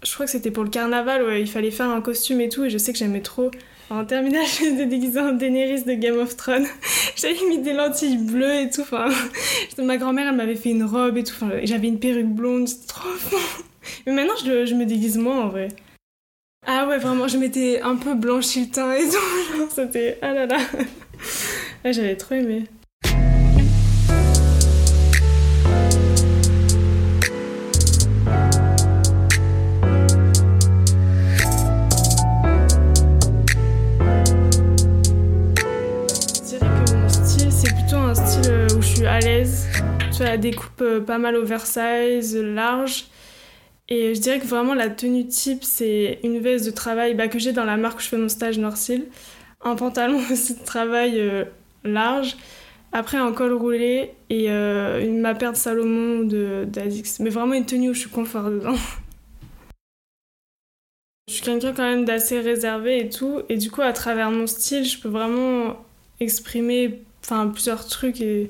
Je 0.04 0.14
crois 0.14 0.26
que 0.26 0.32
c'était 0.32 0.52
pour 0.52 0.64
le 0.64 0.70
carnaval, 0.70 1.24
ouais, 1.24 1.42
il 1.42 1.48
fallait 1.48 1.72
faire 1.72 1.90
un 1.90 2.02
costume 2.02 2.42
et 2.42 2.50
tout. 2.50 2.66
Et 2.66 2.70
je 2.70 2.78
sais 2.78 2.94
que 2.94 3.00
j'aimais 3.00 3.22
trop. 3.22 3.52
En 3.90 4.06
terminale, 4.06 4.46
j'étais 4.60 4.86
déguisée 4.86 5.20
en 5.20 5.34
Daenerys 5.34 5.84
de 5.84 5.94
Game 5.94 6.18
of 6.18 6.38
Thrones. 6.38 6.68
J'avais 7.16 7.36
mis 7.50 7.60
des 7.60 7.74
lentilles 7.74 8.18
bleues 8.18 8.62
et 8.62 8.70
tout. 8.70 8.82
Enfin, 8.82 9.10
ma 9.78 9.98
grand-mère, 9.98 10.30
elle 10.30 10.36
m'avait 10.36 10.56
fait 10.56 10.72
une 10.72 10.84
robe 10.84 11.18
et 11.18 11.24
tout. 11.24 11.34
Enfin, 11.36 11.52
j'avais 11.64 11.88
une 11.88 12.00
perruque 12.00 12.30
blonde, 12.30 12.68
c'était 12.68 12.88
trop 12.88 13.10
fun. 13.10 13.38
Mais 14.06 14.12
maintenant, 14.12 14.36
je, 14.44 14.74
me 14.74 14.86
déguise 14.86 15.18
moins 15.18 15.46
en 15.46 15.48
vrai. 15.48 15.70
Ah 16.68 16.88
ouais, 16.88 16.98
vraiment, 16.98 17.30
je 17.30 17.38
m'étais 17.38 17.82
un 17.82 17.96
peu 17.96 18.16
blanchi 18.16 18.66
le 18.66 18.70
teint 18.70 18.92
et 18.92 19.08
tout. 19.08 19.70
C'était. 19.70 20.18
Ah 20.22 20.34
là 20.34 20.46
là. 20.46 20.58
Ouais, 21.86 21.94
j'avais 21.94 22.18
trop 22.18 22.36
aimé. 22.36 22.66
Je 36.36 36.42
dirais 36.50 36.68
que 36.68 36.94
mon 36.94 37.08
style, 37.08 37.52
c'est 37.52 37.74
plutôt 37.74 37.96
un 37.96 38.16
style 38.16 38.68
où 38.78 38.82
je 38.82 38.88
suis 38.88 39.06
à 39.06 39.20
l'aise. 39.20 39.68
Tu 40.14 40.24
as 40.24 40.36
des 40.36 40.54
coupes 40.54 41.00
pas 41.06 41.18
mal 41.18 41.38
oversize, 41.38 42.36
larges. 42.36 43.06
Et 43.90 44.16
je 44.16 44.22
dirais 44.22 44.40
que 44.40 44.48
vraiment 44.48 44.74
la 44.74 44.90
tenue 44.90 45.28
type, 45.28 45.64
c'est 45.64 46.20
une 46.24 46.40
veste 46.40 46.66
de 46.66 46.72
travail 46.72 47.16
bah, 47.16 47.28
que 47.28 47.38
j'ai 47.38 47.52
dans 47.52 47.66
la 47.66 47.78
marque 47.78 48.00
où 48.00 48.02
je 48.02 48.08
fais 48.08 48.18
mon 48.18 48.30
stage 48.30 48.58
Norcil, 48.58 49.08
un 49.62 49.76
pantalon 49.76 50.20
aussi 50.32 50.56
de 50.56 50.64
travail 50.64 51.20
euh, 51.20 51.44
large, 51.84 52.38
après 52.94 53.18
un 53.18 53.34
col 53.34 53.54
roulé 53.54 54.12
et 54.30 54.50
euh, 54.50 55.04
une, 55.04 55.20
ma 55.20 55.36
paire 55.36 55.52
de 55.52 55.58
Salomon 55.58 56.24
de 56.24 56.66
d'Azix. 56.66 57.20
Mais 57.20 57.30
vraiment 57.30 57.56
une 57.56 57.66
tenue 57.66 57.90
où 57.90 57.94
je 57.94 58.00
suis 58.00 58.10
confort 58.10 58.50
dedans. 58.50 58.76
je 61.28 61.34
suis 61.34 61.44
quelqu'un 61.44 61.74
quand 61.74 61.84
même 61.84 62.06
d'assez 62.06 62.40
réservé 62.40 63.00
et 63.00 63.10
tout, 63.10 63.42
et 63.50 63.58
du 63.58 63.70
coup 63.70 63.82
à 63.82 63.92
travers 63.92 64.32
mon 64.32 64.48
style, 64.48 64.86
je 64.86 64.98
peux 65.00 65.10
vraiment 65.10 65.84
exprimer 66.20 67.02
plusieurs 67.54 67.86
trucs 67.88 68.22
et 68.22 68.50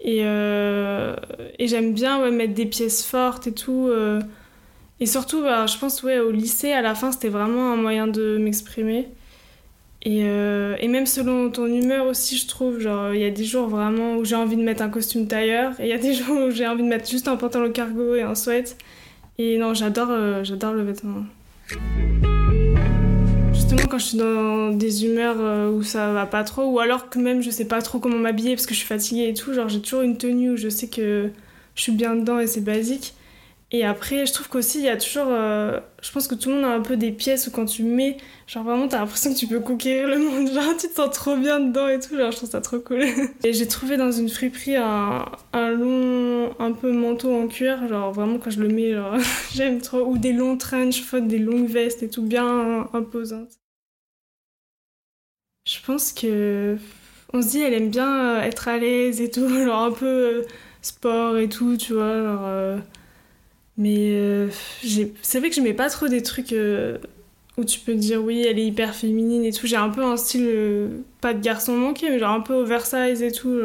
et, 0.00 0.20
euh, 0.22 1.16
j'aime 1.58 1.94
bien 1.94 2.30
mettre 2.30 2.52
des 2.52 2.66
pièces 2.66 3.02
fortes 3.02 3.46
et 3.46 3.52
tout. 3.52 3.90
Et 5.00 5.06
surtout, 5.06 5.42
bah, 5.42 5.66
je 5.66 5.76
pense 5.78 6.02
ouais, 6.02 6.20
au 6.20 6.30
lycée, 6.30 6.72
à 6.72 6.80
la 6.82 6.94
fin, 6.94 7.10
c'était 7.12 7.28
vraiment 7.28 7.72
un 7.72 7.76
moyen 7.76 8.06
de 8.06 8.38
m'exprimer. 8.38 9.08
Et, 10.02 10.20
euh, 10.24 10.76
et, 10.80 10.88
même 10.88 11.06
selon 11.06 11.50
ton 11.50 11.66
humeur 11.66 12.06
aussi, 12.06 12.36
je 12.36 12.46
trouve, 12.46 12.78
genre, 12.78 13.14
il 13.14 13.20
y 13.20 13.24
a 13.24 13.30
des 13.30 13.44
jours 13.44 13.68
vraiment 13.68 14.16
où 14.16 14.24
j'ai 14.24 14.36
envie 14.36 14.56
de 14.56 14.62
mettre 14.62 14.82
un 14.82 14.90
costume 14.90 15.26
tailleur, 15.26 15.72
et 15.80 15.84
il 15.84 15.88
y 15.88 15.92
a 15.92 15.98
des 15.98 16.12
jours 16.14 16.46
où 16.46 16.50
j'ai 16.50 16.66
envie 16.66 16.82
de 16.82 16.88
mettre 16.88 17.08
juste 17.08 17.26
un 17.26 17.36
pantalon 17.36 17.72
cargo 17.72 18.14
et 18.14 18.22
un 18.22 18.34
sweat. 18.34 18.76
Et 19.38 19.58
non, 19.58 19.74
j'adore 19.74 20.10
euh, 20.10 20.44
j'adore 20.44 20.74
le 20.74 20.84
vêtement. 20.84 21.24
Justement, 23.52 23.82
quand 23.90 23.98
je 23.98 24.04
suis 24.04 24.18
dans 24.18 24.70
des 24.70 25.06
humeurs 25.06 25.36
euh, 25.38 25.70
où 25.70 25.82
ça 25.82 26.12
va 26.12 26.26
pas 26.26 26.44
trop, 26.44 26.64
ou 26.64 26.78
alors 26.78 27.08
que 27.08 27.18
même 27.18 27.42
je 27.42 27.50
sais 27.50 27.64
pas 27.64 27.82
trop 27.82 27.98
comment 27.98 28.18
m'habiller 28.18 28.54
parce 28.54 28.66
que 28.66 28.74
je 28.74 28.78
suis 28.78 28.86
fatiguée 28.86 29.28
et 29.28 29.34
tout, 29.34 29.52
genre 29.54 29.68
j'ai 29.68 29.80
toujours 29.80 30.02
une 30.02 30.18
tenue 30.18 30.50
où 30.50 30.56
je 30.56 30.68
sais 30.68 30.86
que 30.86 31.30
je 31.74 31.82
suis 31.82 31.92
bien 31.92 32.14
dedans 32.14 32.38
et 32.38 32.46
c'est 32.46 32.60
basique. 32.60 33.14
Et 33.74 33.84
après, 33.84 34.24
je 34.24 34.32
trouve 34.32 34.48
qu'aussi, 34.48 34.78
il 34.78 34.84
y 34.84 34.88
a 34.88 34.96
toujours. 34.96 35.26
Euh, 35.26 35.80
je 36.00 36.12
pense 36.12 36.28
que 36.28 36.36
tout 36.36 36.48
le 36.48 36.54
monde 36.54 36.64
a 36.64 36.74
un 36.74 36.80
peu 36.80 36.96
des 36.96 37.10
pièces 37.10 37.48
où 37.48 37.50
quand 37.50 37.64
tu 37.64 37.82
mets, 37.82 38.18
genre 38.46 38.62
vraiment, 38.62 38.86
t'as 38.86 39.00
l'impression 39.00 39.34
que 39.34 39.36
tu 39.36 39.48
peux 39.48 39.58
conquérir 39.58 40.06
le 40.06 40.18
monde. 40.18 40.48
Genre, 40.54 40.76
tu 40.78 40.86
te 40.86 40.94
sens 40.94 41.10
trop 41.10 41.36
bien 41.36 41.58
dedans 41.58 41.88
et 41.88 41.98
tout. 41.98 42.16
Genre, 42.16 42.30
je 42.30 42.36
trouve 42.36 42.50
ça 42.50 42.60
trop 42.60 42.78
cool. 42.78 43.02
Et 43.44 43.52
j'ai 43.52 43.66
trouvé 43.66 43.96
dans 43.96 44.12
une 44.12 44.28
friperie 44.28 44.76
un, 44.76 45.24
un 45.52 45.70
long, 45.72 46.54
un 46.60 46.70
peu 46.70 46.92
manteau 46.92 47.34
en 47.34 47.48
cuir. 47.48 47.88
Genre, 47.88 48.12
vraiment, 48.12 48.38
quand 48.38 48.50
je 48.50 48.60
le 48.60 48.68
mets, 48.68 48.92
genre, 48.92 49.16
j'aime 49.52 49.80
trop. 49.80 50.02
Ou 50.06 50.18
des 50.18 50.32
longs 50.32 50.56
trench 50.56 51.02
des 51.12 51.40
longues 51.40 51.66
vestes 51.66 52.04
et 52.04 52.08
tout, 52.08 52.22
bien 52.22 52.88
imposantes. 52.92 53.58
Je 55.66 55.78
pense 55.84 56.12
que. 56.12 56.76
On 57.32 57.42
se 57.42 57.48
dit, 57.48 57.60
elle 57.60 57.74
aime 57.74 57.90
bien 57.90 58.40
être 58.40 58.68
à 58.68 58.78
l'aise 58.78 59.20
et 59.20 59.32
tout. 59.32 59.48
Genre, 59.48 59.82
un 59.82 59.90
peu 59.90 60.06
euh, 60.06 60.42
sport 60.80 61.38
et 61.38 61.48
tout, 61.48 61.76
tu 61.76 61.94
vois. 61.94 62.22
Genre. 62.22 62.44
Euh, 62.44 62.78
mais 63.76 64.10
euh, 64.12 64.48
c'est 65.22 65.40
vrai 65.40 65.50
que 65.50 65.56
je 65.56 65.60
mets 65.60 65.74
pas 65.74 65.90
trop 65.90 66.06
des 66.06 66.22
trucs 66.22 66.52
euh, 66.52 66.98
où 67.58 67.64
tu 67.64 67.80
peux 67.80 67.94
dire 67.94 68.22
oui, 68.22 68.44
elle 68.46 68.58
est 68.58 68.66
hyper 68.66 68.94
féminine 68.94 69.44
et 69.44 69.52
tout. 69.52 69.66
J'ai 69.66 69.76
un 69.76 69.88
peu 69.88 70.04
un 70.04 70.16
style, 70.16 70.46
euh, 70.46 71.00
pas 71.20 71.34
de 71.34 71.40
garçon 71.40 71.76
manqué, 71.76 72.08
mais 72.08 72.18
genre 72.20 72.30
un 72.30 72.40
peu 72.40 72.54
oversize 72.54 73.22
et 73.22 73.32
tout. 73.32 73.60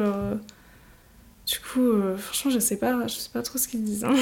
du 1.46 1.60
coup, 1.60 1.92
franchement, 2.18 2.52
je 2.52 2.60
sais 2.60 2.78
pas, 2.78 3.06
je 3.08 3.16
sais 3.16 3.30
pas 3.32 3.44
trop 3.44 3.58
ce 3.60 3.68
qu'ils 3.68 3.84
disent. 3.84 4.04
Hein. 4.04 4.16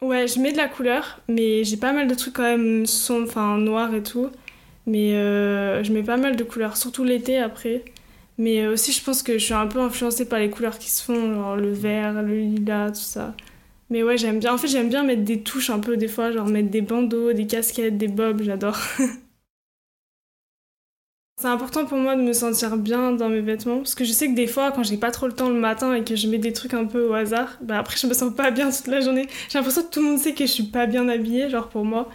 ouais, 0.00 0.26
je 0.26 0.40
mets 0.40 0.52
de 0.52 0.56
la 0.56 0.68
couleur, 0.68 1.20
mais 1.28 1.62
j'ai 1.64 1.76
pas 1.76 1.92
mal 1.92 2.08
de 2.08 2.14
trucs 2.14 2.34
quand 2.34 2.42
même 2.42 2.86
sombres, 2.86 3.28
enfin 3.28 3.58
noirs 3.58 3.94
et 3.94 4.02
tout. 4.02 4.30
Mais 4.86 5.10
je 5.12 5.92
mets 5.92 6.02
pas 6.02 6.16
mal 6.16 6.36
de 6.36 6.44
couleurs, 6.44 6.78
surtout 6.78 7.04
l'été 7.04 7.36
après. 7.36 7.84
Mais 8.38 8.66
aussi, 8.68 8.92
je 8.92 9.02
pense 9.02 9.22
que 9.22 9.34
je 9.38 9.44
suis 9.44 9.54
un 9.54 9.66
peu 9.66 9.80
influencée 9.80 10.28
par 10.28 10.38
les 10.38 10.50
couleurs 10.50 10.78
qui 10.78 10.90
se 10.90 11.02
font, 11.02 11.34
genre 11.34 11.56
le 11.56 11.72
vert, 11.72 12.22
le 12.22 12.38
lilas, 12.38 12.90
tout 12.92 13.00
ça. 13.00 13.34
Mais 13.90 14.02
ouais, 14.02 14.18
j'aime 14.18 14.38
bien. 14.40 14.54
En 14.54 14.58
fait, 14.58 14.68
j'aime 14.68 14.88
bien 14.90 15.02
mettre 15.04 15.24
des 15.24 15.42
touches 15.42 15.70
un 15.70 15.80
peu 15.80 15.96
des 15.96 16.08
fois, 16.08 16.30
genre 16.32 16.46
mettre 16.46 16.70
des 16.70 16.82
bandeaux, 16.82 17.32
des 17.32 17.46
casquettes, 17.46 17.98
des 17.98 18.08
bobs, 18.08 18.42
j'adore. 18.42 18.78
C'est 21.40 21.46
important 21.46 21.86
pour 21.86 21.98
moi 21.98 22.16
de 22.16 22.22
me 22.22 22.32
sentir 22.32 22.76
bien 22.76 23.12
dans 23.12 23.28
mes 23.28 23.40
vêtements 23.40 23.76
parce 23.78 23.94
que 23.94 24.04
je 24.04 24.10
sais 24.12 24.26
que 24.28 24.34
des 24.34 24.48
fois 24.48 24.72
quand 24.72 24.82
j'ai 24.82 24.96
pas 24.96 25.12
trop 25.12 25.28
le 25.28 25.32
temps 25.32 25.48
le 25.48 25.60
matin 25.60 25.94
et 25.94 26.02
que 26.02 26.16
je 26.16 26.26
mets 26.26 26.38
des 26.38 26.52
trucs 26.52 26.74
un 26.74 26.84
peu 26.84 27.06
au 27.08 27.12
hasard, 27.12 27.58
bah 27.62 27.78
après 27.78 27.96
je 27.96 28.08
me 28.08 28.12
sens 28.12 28.34
pas 28.34 28.50
bien 28.50 28.70
toute 28.72 28.88
la 28.88 29.00
journée. 29.00 29.28
J'ai 29.48 29.58
l'impression 29.58 29.82
que 29.84 29.88
tout 29.88 30.00
le 30.00 30.06
monde 30.06 30.18
sait 30.18 30.34
que 30.34 30.44
je 30.46 30.50
suis 30.50 30.64
pas 30.64 30.86
bien 30.86 31.08
habillée, 31.08 31.48
genre 31.48 31.68
pour 31.68 31.84
moi. 31.84 32.08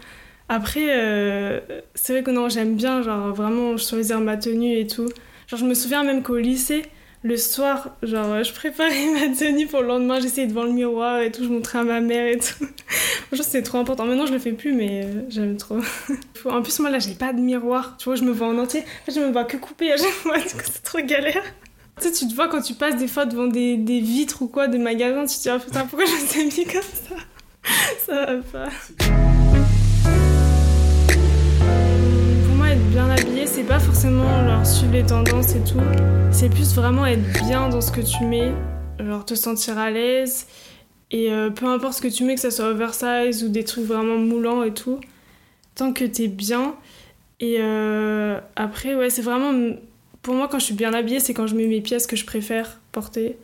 Après, 0.50 0.88
euh, 0.89 1.62
c'est 1.96 2.13
vrai 2.13 2.24
que 2.24 2.32
non, 2.32 2.50
j'aime 2.50 2.75
bien, 2.75 3.01
genre 3.01 3.34
vraiment 3.34 3.77
choisir 3.77 4.20
ma 4.20 4.36
tenue 4.38 4.77
et 4.77 4.88
tout. 4.88 5.08
Genre, 5.48 5.60
je 5.60 5.66
me 5.66 5.74
souviens 5.74 6.04
même 6.04 6.24
qu'au 6.24 6.38
lycée, 6.38 6.84
le 7.24 7.38
soir, 7.38 7.96
genre, 8.04 8.44
je 8.44 8.54
préparais 8.54 9.06
ma 9.14 9.36
tenue 9.36 9.68
pour 9.68 9.82
le 9.82 9.88
lendemain, 9.88 10.20
j'essayais 10.20 10.48
devant 10.48 10.64
le 10.64 10.72
miroir 10.72 11.22
et 11.22 11.32
tout, 11.32 11.44
je 11.44 11.50
montrais 11.50 11.80
à 11.80 11.84
ma 11.84 12.02
mère 12.02 12.28
et 12.28 12.38
tout. 12.38 12.66
Franchement, 13.28 13.46
c'était 13.46 13.64
trop 13.64 13.78
important. 13.78 14.06
Maintenant, 14.06 14.26
je 14.26 14.34
le 14.34 14.40
fais 14.40 14.52
plus, 14.52 14.74
mais 14.74 15.06
euh, 15.06 15.22
j'aime 15.30 15.58
trop. 15.58 15.80
en 16.46 16.62
plus, 16.62 16.80
moi, 16.80 16.90
là, 16.90 17.00
j'ai 17.00 17.16
pas 17.16 17.34
de 17.34 17.40
miroir. 17.40 17.96
Tu 17.98 18.06
vois, 18.06 18.16
je 18.16 18.24
me 18.24 18.32
vois 18.32 18.48
en 18.48 18.58
entier. 18.58 18.82
En 18.82 19.06
fait, 19.06 19.14
je 19.14 19.20
me 19.22 19.32
vois 19.32 19.46
que 19.46 19.58
coupé 19.58 19.92
à 19.92 19.98
chaque 19.98 20.08
fois, 20.08 20.36
c'est 20.46 20.84
trop 20.84 21.00
galère. 21.00 21.44
Tu 22.02 22.08
sais, 22.08 22.12
tu 22.12 22.28
te 22.28 22.36
vois 22.36 22.48
quand 22.48 22.62
tu 22.62 22.74
passes 22.74 22.98
des 22.98 23.08
fois 23.08 23.26
devant 23.26 23.48
des, 23.48 23.78
des 23.78 24.00
vitres 24.00 24.42
ou 24.42 24.48
quoi, 24.48 24.68
des 24.68 24.80
magasins, 24.80 25.26
tu 25.26 25.38
te 25.38 25.44
dis, 25.44 25.50
oh 25.56 25.60
putain, 25.60 25.86
pourquoi 25.86 26.06
je 26.06 26.14
me 26.14 26.28
suis 26.28 26.62
mis 26.62 26.66
comme 26.66 26.82
ça? 26.82 27.16
Ça 28.06 28.26
va 28.26 28.42
pas. 28.42 29.33
Bien 32.94 33.10
habillé, 33.10 33.48
c'est 33.48 33.64
pas 33.64 33.80
forcément 33.80 34.48
genre 34.48 34.64
suivre 34.64 34.94
les 34.94 35.04
tendances 35.04 35.56
et 35.56 35.64
tout. 35.64 35.80
C'est 36.32 36.50
plus 36.50 36.76
vraiment 36.76 37.08
être 37.08 37.24
bien 37.44 37.68
dans 37.68 37.82
ce 37.82 37.92
que 37.92 38.02
tu 38.02 38.24
mets, 38.24 38.52
genre 39.00 39.26
te 39.26 39.34
sentir 39.34 39.80
à 39.80 39.90
l'aise. 39.90 40.46
Et 41.10 41.32
euh, 41.32 41.50
peu 41.50 41.66
importe 41.66 41.94
ce 41.94 42.02
que 42.04 42.08
tu 42.08 42.24
mets, 42.24 42.36
que 42.36 42.42
ça 42.42 42.52
soit 42.52 42.68
oversize 42.68 43.44
ou 43.44 43.50
des 43.50 43.64
trucs 43.64 43.86
vraiment 43.86 44.18
moulants 44.18 44.62
et 44.62 44.76
tout, 44.76 45.00
tant 45.74 45.92
que 45.92 46.04
t'es 46.06 46.28
bien. 46.28 46.76
Et 47.40 47.56
euh, 47.58 48.40
après, 48.56 48.94
ouais, 48.94 49.10
c'est 49.10 49.24
vraiment. 49.24 49.76
Pour 50.22 50.36
moi, 50.36 50.48
quand 50.48 50.60
je 50.60 50.66
suis 50.66 50.76
bien 50.76 50.94
habillée, 50.94 51.20
c'est 51.20 51.34
quand 51.34 51.48
je 51.48 51.56
mets 51.56 51.66
mes 51.66 51.82
pièces 51.82 52.06
que 52.06 52.16
je 52.16 52.26
préfère 52.26 52.80
porter. 52.92 53.38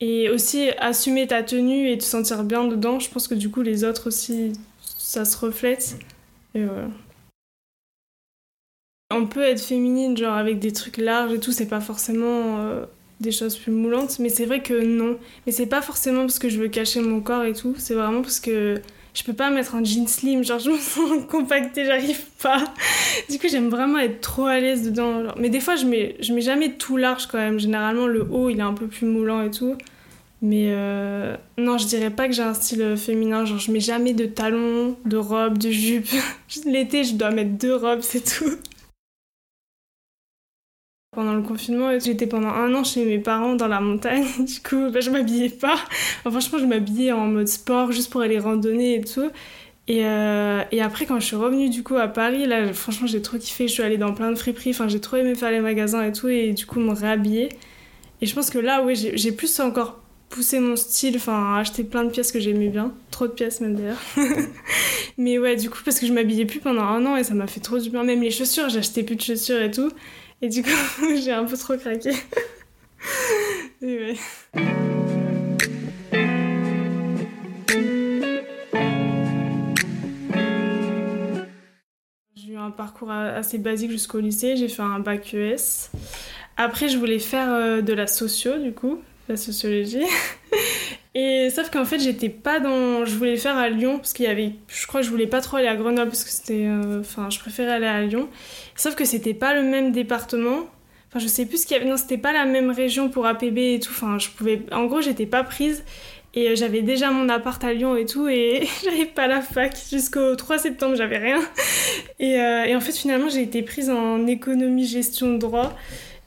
Et 0.00 0.28
aussi, 0.28 0.68
assumer 0.78 1.26
ta 1.26 1.42
tenue 1.42 1.88
et 1.88 1.96
te 1.96 2.04
sentir 2.04 2.44
bien 2.44 2.66
dedans, 2.66 2.98
je 2.98 3.08
pense 3.08 3.26
que 3.26 3.34
du 3.34 3.50
coup, 3.50 3.62
les 3.62 3.84
autres 3.84 4.08
aussi, 4.08 4.52
ça 4.82 5.24
se 5.24 5.38
reflète. 5.38 5.96
Et. 6.54 6.66
On 9.14 9.26
peut 9.26 9.42
être 9.42 9.60
féminine, 9.60 10.16
genre 10.16 10.34
avec 10.34 10.58
des 10.58 10.72
trucs 10.72 10.96
larges 10.96 11.32
et 11.32 11.40
tout, 11.40 11.52
c'est 11.52 11.68
pas 11.68 11.80
forcément 11.80 12.58
euh, 12.58 12.84
des 13.20 13.32
choses 13.32 13.56
plus 13.56 13.72
moulantes, 13.72 14.18
mais 14.18 14.28
c'est 14.28 14.46
vrai 14.46 14.62
que 14.62 14.84
non. 14.84 15.18
Mais 15.46 15.52
c'est 15.52 15.66
pas 15.66 15.82
forcément 15.82 16.22
parce 16.22 16.38
que 16.38 16.48
je 16.48 16.58
veux 16.58 16.68
cacher 16.68 17.00
mon 17.00 17.20
corps 17.20 17.44
et 17.44 17.52
tout, 17.52 17.74
c'est 17.78 17.94
vraiment 17.94 18.22
parce 18.22 18.40
que 18.40 18.80
je 19.14 19.22
peux 19.24 19.32
pas 19.34 19.50
mettre 19.50 19.74
un 19.74 19.84
jean 19.84 20.06
slim, 20.08 20.42
genre 20.42 20.58
je 20.58 20.70
me 20.70 20.78
sens 20.78 21.10
compactée, 21.30 21.84
j'arrive 21.84 22.22
pas. 22.42 22.64
Du 23.28 23.38
coup, 23.38 23.46
j'aime 23.50 23.68
vraiment 23.68 23.98
être 23.98 24.20
trop 24.20 24.46
à 24.46 24.58
l'aise 24.58 24.82
dedans. 24.82 25.22
Mais 25.38 25.50
des 25.50 25.60
fois, 25.60 25.76
je 25.76 25.84
mets, 25.84 26.16
je 26.20 26.32
mets 26.32 26.40
jamais 26.40 26.72
tout 26.72 26.96
large 26.96 27.26
quand 27.26 27.38
même. 27.38 27.58
Généralement, 27.58 28.06
le 28.06 28.22
haut, 28.22 28.48
il 28.48 28.58
est 28.58 28.62
un 28.62 28.72
peu 28.72 28.86
plus 28.86 29.06
moulant 29.06 29.42
et 29.42 29.50
tout. 29.50 29.76
Mais 30.40 30.68
euh, 30.70 31.36
non, 31.58 31.78
je 31.78 31.86
dirais 31.86 32.10
pas 32.10 32.26
que 32.26 32.34
j'ai 32.34 32.42
un 32.42 32.54
style 32.54 32.96
féminin. 32.96 33.44
Genre, 33.44 33.58
je 33.58 33.70
mets 33.70 33.80
jamais 33.80 34.14
de 34.14 34.24
talons, 34.24 34.96
de 35.04 35.16
robes, 35.16 35.58
de 35.58 35.70
jupes. 35.70 36.08
L'été, 36.66 37.04
je 37.04 37.14
dois 37.14 37.30
mettre 37.30 37.52
deux 37.52 37.76
robes, 37.76 38.00
c'est 38.00 38.24
tout. 38.24 38.56
Pendant 41.14 41.34
le 41.34 41.42
confinement, 41.42 41.90
j'étais 41.98 42.26
pendant 42.26 42.48
un 42.48 42.74
an 42.74 42.84
chez 42.84 43.04
mes 43.04 43.18
parents 43.18 43.54
dans 43.54 43.68
la 43.68 43.80
montagne. 43.80 44.24
Du 44.38 44.60
coup, 44.66 44.90
bah, 44.90 45.00
je 45.00 45.10
m'habillais 45.10 45.50
pas. 45.50 45.76
franchement, 46.24 46.58
je 46.58 46.64
m'habillais 46.64 47.12
en 47.12 47.26
mode 47.26 47.48
sport 47.48 47.92
juste 47.92 48.10
pour 48.10 48.22
aller 48.22 48.38
randonner 48.38 48.94
et 48.94 49.04
tout. 49.04 49.30
Et, 49.88 50.06
euh, 50.06 50.62
et, 50.72 50.80
après, 50.80 51.04
quand 51.04 51.20
je 51.20 51.26
suis 51.26 51.36
revenue 51.36 51.68
du 51.68 51.82
coup 51.82 51.96
à 51.96 52.08
Paris, 52.08 52.46
là, 52.46 52.72
franchement, 52.72 53.06
j'ai 53.06 53.20
trop 53.20 53.36
kiffé. 53.36 53.68
Je 53.68 53.74
suis 53.74 53.82
allée 53.82 53.98
dans 53.98 54.14
plein 54.14 54.30
de 54.30 54.36
friperies. 54.36 54.70
Enfin, 54.70 54.88
j'ai 54.88 55.00
trop 55.00 55.18
aimé 55.18 55.34
faire 55.34 55.50
les 55.50 55.60
magasins 55.60 56.02
et 56.02 56.12
tout. 56.12 56.28
Et 56.28 56.54
du 56.54 56.64
coup, 56.64 56.80
me 56.80 56.94
réhabiller. 56.94 57.50
Et 58.22 58.26
je 58.26 58.34
pense 58.34 58.48
que 58.48 58.58
là, 58.58 58.82
oui, 58.82 58.96
j'ai 58.96 59.32
plus 59.32 59.60
encore 59.60 60.00
poussé 60.30 60.60
mon 60.60 60.76
style. 60.76 61.16
Enfin, 61.16 61.56
acheté 61.58 61.84
plein 61.84 62.04
de 62.04 62.10
pièces 62.10 62.32
que 62.32 62.40
j'aimais 62.40 62.68
bien. 62.68 62.94
Trop 63.10 63.26
de 63.26 63.32
pièces, 63.32 63.60
même 63.60 63.74
d'ailleurs. 63.74 64.00
Mais 65.18 65.38
ouais, 65.38 65.56
du 65.56 65.68
coup, 65.68 65.80
parce 65.84 66.00
que 66.00 66.06
je 66.06 66.12
m'habillais 66.14 66.46
plus 66.46 66.60
pendant 66.60 66.84
un 66.84 67.04
an 67.04 67.16
et 67.16 67.24
ça 67.24 67.34
m'a 67.34 67.48
fait 67.48 67.60
trop 67.60 67.76
du 67.76 67.90
bien. 67.90 68.02
Même 68.02 68.22
les 68.22 68.30
chaussures, 68.30 68.70
j'achetais 68.70 69.02
plus 69.02 69.16
de 69.16 69.20
chaussures 69.20 69.60
et 69.60 69.70
tout. 69.70 69.90
Et 70.42 70.48
du 70.48 70.64
coup, 70.64 70.70
j'ai 71.22 71.30
un 71.30 71.44
peu 71.44 71.56
trop 71.56 71.76
craqué. 71.76 72.10
J'ai 73.80 74.16
eu 82.48 82.56
un 82.56 82.70
parcours 82.70 83.10
assez 83.10 83.58
basique 83.58 83.90
jusqu'au 83.90 84.20
lycée. 84.20 84.56
J'ai 84.56 84.68
fait 84.68 84.82
un 84.82 85.00
bac 85.00 85.34
ES. 85.34 85.90
Après, 86.56 86.88
je 86.88 86.98
voulais 86.98 87.18
faire 87.18 87.50
euh, 87.50 87.80
de 87.80 87.92
la 87.92 88.06
socio, 88.06 88.58
du 88.58 88.72
coup, 88.72 89.02
la 89.28 89.36
sociologie. 89.36 90.04
Et 91.14 91.50
sauf 91.50 91.68
qu'en 91.70 91.84
fait, 91.84 91.98
j'étais 91.98 92.30
pas 92.30 92.58
dans. 92.58 93.04
Je 93.04 93.16
voulais 93.16 93.36
faire 93.36 93.56
à 93.56 93.68
Lyon, 93.68 93.98
parce 93.98 94.12
qu'il 94.12 94.24
y 94.24 94.28
avait. 94.28 94.52
Je 94.68 94.86
crois 94.86 95.00
que 95.00 95.06
je 95.06 95.10
voulais 95.10 95.26
pas 95.26 95.40
trop 95.40 95.58
aller 95.58 95.68
à 95.68 95.76
Grenoble, 95.76 96.10
parce 96.10 96.24
que 96.24 96.30
c'était. 96.30 96.66
Euh, 96.66 97.00
enfin, 97.00 97.28
je 97.28 97.38
préférais 97.38 97.72
aller 97.72 97.86
à 97.86 98.02
Lyon. 98.02 98.28
Sauf 98.76 98.94
que 98.94 99.04
c'était 99.04 99.34
pas 99.34 99.54
le 99.54 99.62
même 99.62 99.92
département. 99.92 100.60
Enfin, 101.08 101.18
je 101.18 101.26
sais 101.26 101.44
plus 101.44 101.62
ce 101.62 101.66
qu'il 101.66 101.76
y 101.76 101.80
avait. 101.80 101.88
Non, 101.88 101.98
c'était 101.98 102.16
pas 102.16 102.32
la 102.32 102.46
même 102.46 102.70
région 102.70 103.10
pour 103.10 103.26
APB 103.26 103.58
et 103.58 103.80
tout. 103.80 103.90
Enfin, 103.90 104.18
je 104.18 104.30
pouvais. 104.30 104.62
En 104.72 104.86
gros, 104.86 105.02
j'étais 105.02 105.26
pas 105.26 105.44
prise. 105.44 105.84
Et 106.34 106.48
euh, 106.48 106.54
j'avais 106.56 106.80
déjà 106.80 107.10
mon 107.10 107.28
appart 107.28 107.62
à 107.62 107.74
Lyon 107.74 107.94
et 107.94 108.06
tout, 108.06 108.26
et 108.28 108.66
j'avais 108.84 109.04
pas 109.04 109.26
la 109.26 109.42
fac 109.42 109.76
jusqu'au 109.90 110.34
3 110.34 110.58
septembre, 110.58 110.96
j'avais 110.96 111.18
rien. 111.18 111.40
Et, 112.18 112.40
euh, 112.40 112.64
et, 112.64 112.74
en 112.74 112.80
fait, 112.80 112.92
finalement, 112.92 113.28
j'ai 113.28 113.42
été 113.42 113.62
prise 113.62 113.90
en 113.90 114.26
économie, 114.26 114.86
gestion 114.86 115.34
droit. 115.34 115.76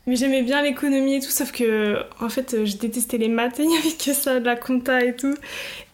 Mais 0.08 0.16
j'aimais 0.16 0.44
bien 0.44 0.62
l'économie 0.62 1.16
et 1.16 1.20
tout, 1.20 1.32
sauf 1.32 1.52
que 1.52 1.98
en 2.20 2.30
fait, 2.30 2.66
je 2.66 2.78
détestais 2.78 3.18
les 3.18 3.28
maths, 3.28 3.56
il 3.58 3.68
n'y 3.68 3.78
avait 3.78 3.90
que 3.92 4.14
ça, 4.14 4.40
de 4.40 4.46
la 4.46 4.56
compta 4.56 5.04
et 5.04 5.16
tout. 5.16 5.36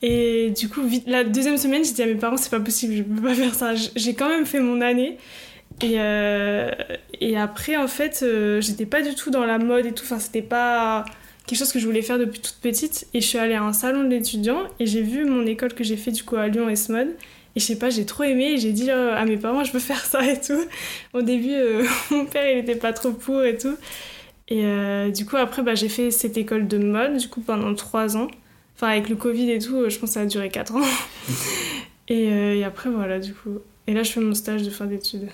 Et 0.01 0.51
du 0.51 0.67
coup, 0.67 0.81
la 1.07 1.23
deuxième 1.23 1.57
semaine, 1.57 1.85
j'ai 1.85 1.93
dit 1.93 2.03
à 2.03 2.07
mes 2.07 2.15
parents, 2.15 2.37
c'est 2.37 2.51
pas 2.51 2.59
possible, 2.59 2.95
je 2.95 3.03
peux 3.03 3.21
pas 3.21 3.33
faire 3.33 3.55
ça. 3.55 3.73
J'ai 3.95 4.13
quand 4.13 4.27
même 4.27 4.45
fait 4.45 4.59
mon 4.59 4.81
année. 4.81 5.17
Et, 5.81 5.93
euh, 5.95 6.69
et 7.21 7.37
après, 7.37 7.77
en 7.77 7.87
fait, 7.87 8.25
j'étais 8.59 8.85
pas 8.85 9.01
du 9.01 9.15
tout 9.15 9.31
dans 9.31 9.45
la 9.45 9.57
mode 9.57 9.85
et 9.85 9.93
tout, 9.93 10.03
enfin, 10.03 10.19
c'était 10.19 10.41
pas 10.41 11.05
quelque 11.47 11.59
chose 11.59 11.71
que 11.71 11.79
je 11.79 11.85
voulais 11.85 12.01
faire 12.01 12.19
depuis 12.19 12.39
toute 12.39 12.57
petite. 12.61 13.07
Et 13.13 13.21
je 13.21 13.27
suis 13.27 13.37
allée 13.37 13.55
à 13.55 13.63
un 13.63 13.73
salon 13.73 14.03
de 14.03 14.09
l'étudiant 14.09 14.63
et 14.79 14.85
j'ai 14.85 15.01
vu 15.01 15.25
mon 15.25 15.45
école 15.45 15.73
que 15.73 15.83
j'ai 15.83 15.97
fait 15.97 16.11
du 16.11 16.23
coup 16.23 16.35
à 16.35 16.47
Lyon 16.47 16.69
S-Mode. 16.69 17.15
Et 17.55 17.59
je 17.59 17.65
sais 17.65 17.77
pas, 17.77 17.89
j'ai 17.89 18.05
trop 18.05 18.23
aimé 18.23 18.53
et 18.53 18.57
j'ai 18.57 18.71
dit 18.71 18.89
euh, 18.89 19.15
à 19.15 19.25
mes 19.25 19.37
parents, 19.37 19.63
je 19.63 19.73
veux 19.73 19.79
faire 19.79 20.05
ça 20.05 20.25
et 20.25 20.39
tout. 20.39 20.63
Au 21.13 21.21
début, 21.21 21.53
euh, 21.53 21.85
mon 22.11 22.25
père, 22.25 22.49
il 22.49 22.59
était 22.59 22.75
pas 22.75 22.93
trop 22.93 23.11
pour 23.11 23.43
et 23.43 23.57
tout. 23.57 23.75
Et 24.47 24.65
euh, 24.65 25.11
du 25.11 25.25
coup, 25.25 25.37
après, 25.37 25.61
bah, 25.61 25.75
j'ai 25.75 25.89
fait 25.89 26.11
cette 26.11 26.37
école 26.37 26.67
de 26.67 26.77
mode, 26.77 27.17
du 27.17 27.27
coup, 27.27 27.41
pendant 27.41 27.73
trois 27.75 28.17
ans. 28.17 28.27
Enfin, 28.75 28.87
avec 28.87 29.09
le 29.09 29.15
Covid 29.15 29.51
et 29.51 29.59
tout, 29.59 29.89
je 29.89 29.97
pense 29.97 30.09
que 30.09 30.13
ça 30.13 30.21
a 30.21 30.25
duré 30.25 30.49
quatre 30.49 30.75
ans. 30.75 30.85
et, 32.07 32.57
et, 32.59 32.63
après, 32.63 32.89
voilà, 32.89 33.19
du 33.19 33.33
coup. 33.33 33.59
Et 33.87 33.93
là, 33.93 34.03
je 34.03 34.11
fais 34.11 34.21
mon 34.21 34.33
stage 34.33 34.63
de 34.63 34.69
fin 34.69 34.85
d'études. 34.85 35.29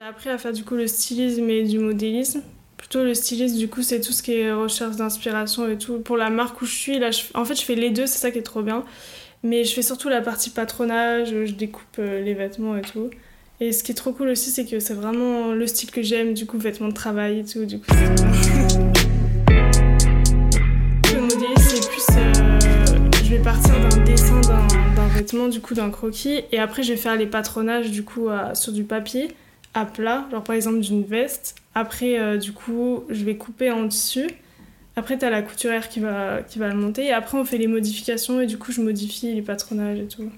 Appris 0.00 0.30
à 0.30 0.38
faire 0.38 0.52
du 0.52 0.64
coup 0.64 0.74
le 0.74 0.86
stylisme 0.86 1.50
et 1.50 1.64
du 1.64 1.78
modélisme 1.78 2.42
plutôt 2.78 3.02
le 3.02 3.12
styliste, 3.12 3.58
du 3.58 3.68
coup, 3.68 3.82
c'est 3.82 4.00
tout 4.00 4.12
ce 4.12 4.22
qui 4.22 4.32
est 4.34 4.52
recherche 4.52 4.96
d'inspiration 4.96 5.68
et 5.68 5.76
tout. 5.76 5.98
Pour 5.98 6.16
la 6.16 6.30
marque 6.30 6.62
où 6.62 6.64
je 6.64 6.74
suis, 6.74 6.98
là, 6.98 7.10
en 7.34 7.44
fait, 7.44 7.56
je 7.56 7.64
fais 7.64 7.74
les 7.74 7.90
deux, 7.90 8.06
c'est 8.06 8.18
ça 8.18 8.30
qui 8.30 8.38
est 8.38 8.42
trop 8.42 8.62
bien. 8.62 8.84
Mais 9.42 9.64
je 9.64 9.72
fais 9.74 9.82
surtout 9.82 10.08
la 10.08 10.20
partie 10.20 10.50
patronage, 10.50 11.28
je 11.28 11.52
découpe 11.52 11.84
euh, 11.98 12.22
les 12.22 12.34
vêtements 12.34 12.76
et 12.76 12.82
tout. 12.82 13.10
Et 13.60 13.72
ce 13.72 13.82
qui 13.82 13.92
est 13.92 13.94
trop 13.94 14.12
cool 14.12 14.28
aussi, 14.28 14.50
c'est 14.50 14.64
que 14.64 14.78
c'est 14.80 14.94
vraiment 14.94 15.52
le 15.52 15.66
style 15.66 15.90
que 15.90 16.02
j'aime, 16.02 16.34
du 16.34 16.46
coup, 16.46 16.58
vêtements 16.58 16.88
de 16.88 16.94
travail 16.94 17.40
et 17.40 17.44
tout. 17.44 17.64
Du 17.64 17.78
coup, 17.78 17.86
le 21.12 21.20
modèle, 21.20 21.58
c'est 21.58 21.88
plus. 21.88 22.06
Euh, 22.16 23.10
je 23.24 23.30
vais 23.30 23.42
partir 23.42 23.74
d'un 23.80 24.04
dessin 24.04 24.40
d'un 24.40 25.08
vêtement, 25.08 25.48
du 25.48 25.60
coup, 25.60 25.74
d'un 25.74 25.90
croquis. 25.90 26.42
Et 26.52 26.58
après, 26.58 26.82
je 26.82 26.92
vais 26.92 26.98
faire 26.98 27.16
les 27.16 27.26
patronages, 27.26 27.90
du 27.90 28.04
coup, 28.04 28.28
sur 28.54 28.72
du 28.72 28.84
papier 28.84 29.28
à 29.74 29.84
plat, 29.84 30.26
genre 30.30 30.42
par 30.42 30.56
exemple 30.56 30.80
d'une 30.80 31.04
veste. 31.04 31.56
Après, 31.74 32.18
euh, 32.18 32.36
du 32.36 32.52
coup, 32.52 33.04
je 33.08 33.24
vais 33.24 33.36
couper 33.36 33.70
en 33.70 33.84
dessus. 33.84 34.28
Après, 34.98 35.16
tu 35.16 35.30
la 35.30 35.42
couturière 35.42 35.88
qui 35.88 36.00
va, 36.00 36.42
qui 36.42 36.58
va 36.58 36.66
le 36.68 36.74
monter. 36.74 37.04
Et 37.04 37.12
après, 37.12 37.38
on 37.38 37.44
fait 37.44 37.56
les 37.56 37.68
modifications 37.68 38.40
et 38.40 38.46
du 38.46 38.58
coup, 38.58 38.72
je 38.72 38.80
modifie 38.80 39.32
les 39.32 39.42
patronages 39.42 40.00
et 40.00 40.08
tout. 40.08 40.28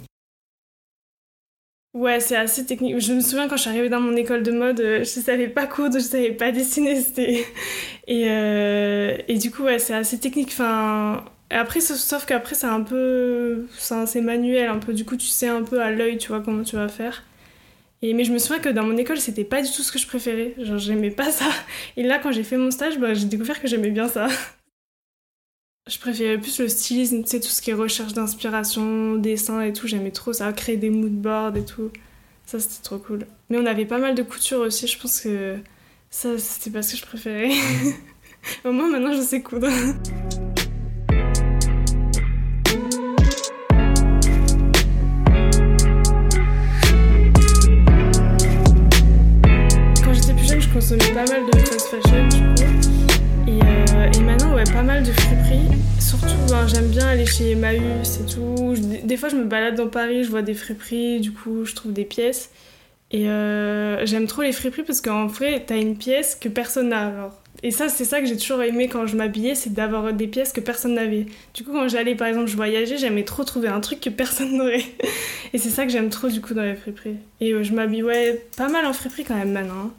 Ouais, 1.94 2.20
c'est 2.20 2.36
assez 2.36 2.66
technique. 2.66 3.00
Je 3.00 3.14
me 3.14 3.20
souviens 3.20 3.48
quand 3.48 3.56
je 3.56 3.62
suis 3.62 3.70
arrivée 3.70 3.88
dans 3.88 4.00
mon 4.00 4.14
école 4.16 4.42
de 4.42 4.52
mode, 4.52 4.80
euh, 4.80 4.98
je 4.98 5.04
savais 5.04 5.48
pas 5.48 5.66
coudre, 5.66 5.94
je 5.94 6.04
savais 6.04 6.32
pas 6.32 6.52
dessiner. 6.52 7.00
Euh, 8.10 9.16
et 9.28 9.38
du 9.38 9.52
coup, 9.52 9.62
ouais, 9.62 9.78
c'est 9.78 9.94
assez 9.94 10.18
technique. 10.18 10.48
Enfin, 10.48 11.24
après, 11.48 11.78
sauf 11.80 12.26
qu'après, 12.26 12.56
c'est 12.56 12.66
un 12.66 12.82
peu. 12.82 13.68
C'est 13.78 14.20
manuel, 14.20 14.68
un 14.68 14.78
peu. 14.78 14.92
Du 14.92 15.04
coup, 15.04 15.16
tu 15.16 15.28
sais 15.28 15.46
un 15.46 15.62
peu 15.62 15.80
à 15.80 15.92
l'œil, 15.92 16.18
tu 16.18 16.28
vois, 16.28 16.40
comment 16.40 16.64
tu 16.64 16.74
vas 16.74 16.88
faire. 16.88 17.22
Et, 18.02 18.14
mais 18.14 18.24
je 18.24 18.32
me 18.32 18.38
souviens 18.38 18.60
que 18.60 18.68
dans 18.68 18.84
mon 18.84 18.96
école, 18.96 19.18
c'était 19.18 19.44
pas 19.44 19.62
du 19.62 19.70
tout 19.70 19.82
ce 19.82 19.92
que 19.92 19.98
je 19.98 20.06
préférais. 20.06 20.54
Genre, 20.58 20.78
j'aimais 20.78 21.10
pas 21.10 21.30
ça. 21.30 21.46
Et 21.96 22.02
là, 22.02 22.18
quand 22.18 22.32
j'ai 22.32 22.44
fait 22.44 22.56
mon 22.56 22.70
stage, 22.70 22.98
bah, 22.98 23.12
j'ai 23.14 23.26
découvert 23.26 23.60
que 23.60 23.68
j'aimais 23.68 23.90
bien 23.90 24.08
ça. 24.08 24.28
Je 25.88 25.98
préférais 25.98 26.38
plus 26.38 26.60
le 26.60 26.68
stylisme, 26.68 27.22
tu 27.22 27.30
sais, 27.30 27.40
tout 27.40 27.48
ce 27.48 27.60
qui 27.60 27.70
est 27.70 27.74
recherche 27.74 28.12
d'inspiration, 28.12 29.16
dessin 29.16 29.60
et 29.62 29.72
tout. 29.72 29.86
J'aimais 29.86 30.12
trop 30.12 30.32
ça, 30.32 30.52
créer 30.52 30.76
des 30.76 30.90
moodboards 30.90 31.56
et 31.56 31.64
tout. 31.64 31.90
Ça, 32.46 32.58
c'était 32.58 32.82
trop 32.82 32.98
cool. 32.98 33.26
Mais 33.48 33.58
on 33.58 33.66
avait 33.66 33.86
pas 33.86 33.98
mal 33.98 34.14
de 34.14 34.22
couture 34.22 34.60
aussi. 34.60 34.86
Je 34.86 34.98
pense 34.98 35.20
que 35.20 35.58
ça, 36.10 36.38
c'était 36.38 36.70
pas 36.70 36.82
ce 36.82 36.92
que 36.92 36.98
je 36.98 37.06
préférais. 37.06 37.50
Au 38.64 38.72
moins, 38.72 38.88
maintenant, 38.88 39.12
je 39.12 39.20
sais 39.20 39.42
coudre. 39.42 39.68
Consommais 50.90 51.14
pas 51.14 51.32
mal 51.32 51.46
de 51.46 51.58
fast 51.58 51.88
fashion 51.88 52.28
du 52.28 52.36
coup. 52.38 52.66
Et, 53.46 53.60
euh, 53.62 54.10
et 54.12 54.20
maintenant, 54.22 54.54
ouais, 54.54 54.64
pas 54.64 54.82
mal 54.82 55.04
de 55.04 55.12
friperies. 55.12 55.78
Surtout, 56.00 56.26
ben, 56.48 56.66
j'aime 56.66 56.88
bien 56.88 57.06
aller 57.06 57.26
chez 57.26 57.52
Emmaüs 57.52 58.20
et 58.20 58.26
tout. 58.26 58.74
des 59.04 59.16
fois, 59.16 59.28
je 59.28 59.36
me 59.36 59.44
balade 59.44 59.76
dans 59.76 59.88
Paris, 59.88 60.24
je 60.24 60.30
vois 60.30 60.42
des 60.42 60.54
friperies, 60.54 61.20
du 61.20 61.32
coup, 61.32 61.64
je 61.64 61.74
trouve 61.76 61.92
des 61.92 62.04
pièces. 62.04 62.50
Et 63.12 63.28
euh, 63.28 64.04
j'aime 64.04 64.26
trop 64.26 64.42
les 64.42 64.52
friperies 64.52 64.82
parce 64.82 65.00
qu'en 65.00 65.26
vrai, 65.26 65.62
t'as 65.64 65.76
une 65.76 65.96
pièce 65.96 66.34
que 66.34 66.48
personne 66.48 66.88
n'a. 66.88 67.30
Et 67.62 67.70
ça, 67.70 67.88
c'est 67.88 68.04
ça 68.04 68.20
que 68.20 68.26
j'ai 68.26 68.36
toujours 68.36 68.62
aimé 68.62 68.88
quand 68.88 69.06
je 69.06 69.16
m'habillais, 69.16 69.54
c'est 69.54 69.72
d'avoir 69.72 70.12
des 70.12 70.26
pièces 70.26 70.52
que 70.52 70.60
personne 70.60 70.94
n'avait. 70.94 71.26
Du 71.54 71.62
coup, 71.62 71.72
quand 71.72 71.86
j'allais, 71.88 72.16
par 72.16 72.26
exemple, 72.26 72.48
je 72.48 72.56
voyageais, 72.56 72.96
j'aimais 72.96 73.24
trop 73.24 73.44
trouver 73.44 73.68
un 73.68 73.80
truc 73.80 74.00
que 74.00 74.10
personne 74.10 74.52
n'aurait. 74.56 74.84
Et 75.52 75.58
c'est 75.58 75.70
ça 75.70 75.84
que 75.84 75.92
j'aime 75.92 76.08
trop, 76.08 76.28
du 76.28 76.40
coup, 76.40 76.54
dans 76.54 76.62
les 76.62 76.74
friperies. 76.74 77.16
Et 77.40 77.52
euh, 77.52 77.62
je 77.62 77.74
m'habille, 77.74 78.02
ouais, 78.02 78.44
pas 78.56 78.68
mal 78.68 78.86
en 78.86 78.92
friperie 78.92 79.22
quand 79.22 79.36
même 79.36 79.52
maintenant. 79.52 79.74
Hein. 79.84 79.90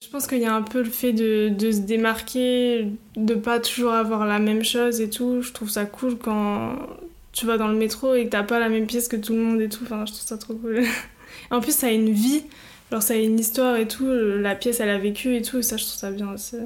Je 0.00 0.08
pense 0.10 0.26
qu'il 0.26 0.38
y 0.38 0.46
a 0.46 0.54
un 0.54 0.62
peu 0.62 0.82
le 0.82 0.90
fait 0.90 1.12
de, 1.12 1.48
de, 1.48 1.72
se 1.72 1.80
démarquer, 1.80 2.92
de 3.16 3.34
pas 3.34 3.58
toujours 3.58 3.92
avoir 3.92 4.26
la 4.26 4.38
même 4.38 4.64
chose 4.64 5.00
et 5.00 5.10
tout. 5.10 5.42
Je 5.42 5.52
trouve 5.52 5.68
ça 5.68 5.86
cool 5.86 6.16
quand 6.16 6.76
tu 7.32 7.46
vas 7.46 7.58
dans 7.58 7.68
le 7.68 7.76
métro 7.76 8.14
et 8.14 8.24
que 8.24 8.30
t'as 8.30 8.44
pas 8.44 8.60
la 8.60 8.68
même 8.68 8.86
pièce 8.86 9.08
que 9.08 9.16
tout 9.16 9.32
le 9.32 9.40
monde 9.40 9.60
et 9.60 9.68
tout. 9.68 9.82
Enfin, 9.82 10.06
je 10.06 10.12
trouve 10.12 10.26
ça 10.26 10.38
trop 10.38 10.54
cool. 10.54 10.84
en 11.50 11.60
plus, 11.60 11.74
ça 11.74 11.88
a 11.88 11.90
une 11.90 12.12
vie, 12.12 12.44
genre 12.92 13.02
ça 13.02 13.14
a 13.14 13.16
une 13.16 13.38
histoire 13.38 13.76
et 13.76 13.88
tout. 13.88 14.06
La 14.06 14.54
pièce, 14.54 14.80
elle 14.80 14.90
a 14.90 14.98
vécu 14.98 15.34
et 15.36 15.42
tout. 15.42 15.58
Et 15.58 15.62
ça, 15.62 15.76
je 15.76 15.84
trouve 15.84 15.98
ça 15.98 16.10
bien 16.12 16.32
aussi. 16.32 16.56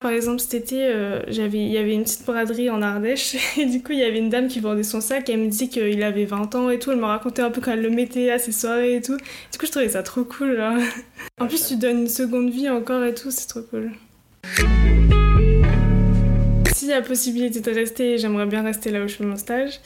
Par 0.00 0.10
exemple, 0.10 0.40
cet 0.40 0.52
été, 0.52 0.84
euh, 0.84 1.22
il 1.26 1.72
y 1.72 1.78
avait 1.78 1.94
une 1.94 2.02
petite 2.02 2.26
braderie 2.26 2.68
en 2.68 2.82
Ardèche 2.82 3.34
et 3.58 3.64
du 3.64 3.82
coup, 3.82 3.92
il 3.92 3.98
y 4.00 4.04
avait 4.04 4.18
une 4.18 4.28
dame 4.28 4.46
qui 4.46 4.60
vendait 4.60 4.82
son 4.82 5.00
sac 5.00 5.30
et 5.30 5.32
elle 5.32 5.40
me 5.40 5.48
dit 5.48 5.70
qu'il 5.70 6.02
avait 6.02 6.26
20 6.26 6.54
ans 6.54 6.68
et 6.68 6.78
tout. 6.78 6.92
Elle 6.92 6.98
me 6.98 7.06
racontait 7.06 7.40
un 7.40 7.50
peu 7.50 7.62
quand 7.62 7.72
elle 7.72 7.80
le 7.80 7.88
mettait 7.88 8.30
à 8.30 8.38
ses 8.38 8.52
soirées 8.52 8.96
et 8.96 9.00
tout. 9.00 9.16
Du 9.16 9.58
coup, 9.58 9.64
je 9.64 9.70
trouvais 9.70 9.88
ça 9.88 10.02
trop 10.02 10.24
cool. 10.24 10.62
En 11.40 11.46
plus, 11.46 11.66
tu 11.66 11.76
donnes 11.76 12.00
une 12.00 12.08
seconde 12.08 12.50
vie 12.50 12.68
encore 12.68 13.04
et 13.04 13.14
tout, 13.14 13.30
c'est 13.30 13.48
trop 13.48 13.62
cool. 13.62 13.92
Si 16.74 16.88
y 16.88 16.92
a 16.92 17.00
possibilité 17.00 17.60
de 17.60 17.70
rester, 17.70 18.18
j'aimerais 18.18 18.44
bien 18.44 18.62
rester 18.62 18.90
là 18.90 19.02
où 19.02 19.08
je 19.08 19.14
fais 19.14 19.24
mon 19.24 19.36
stage. 19.36 19.80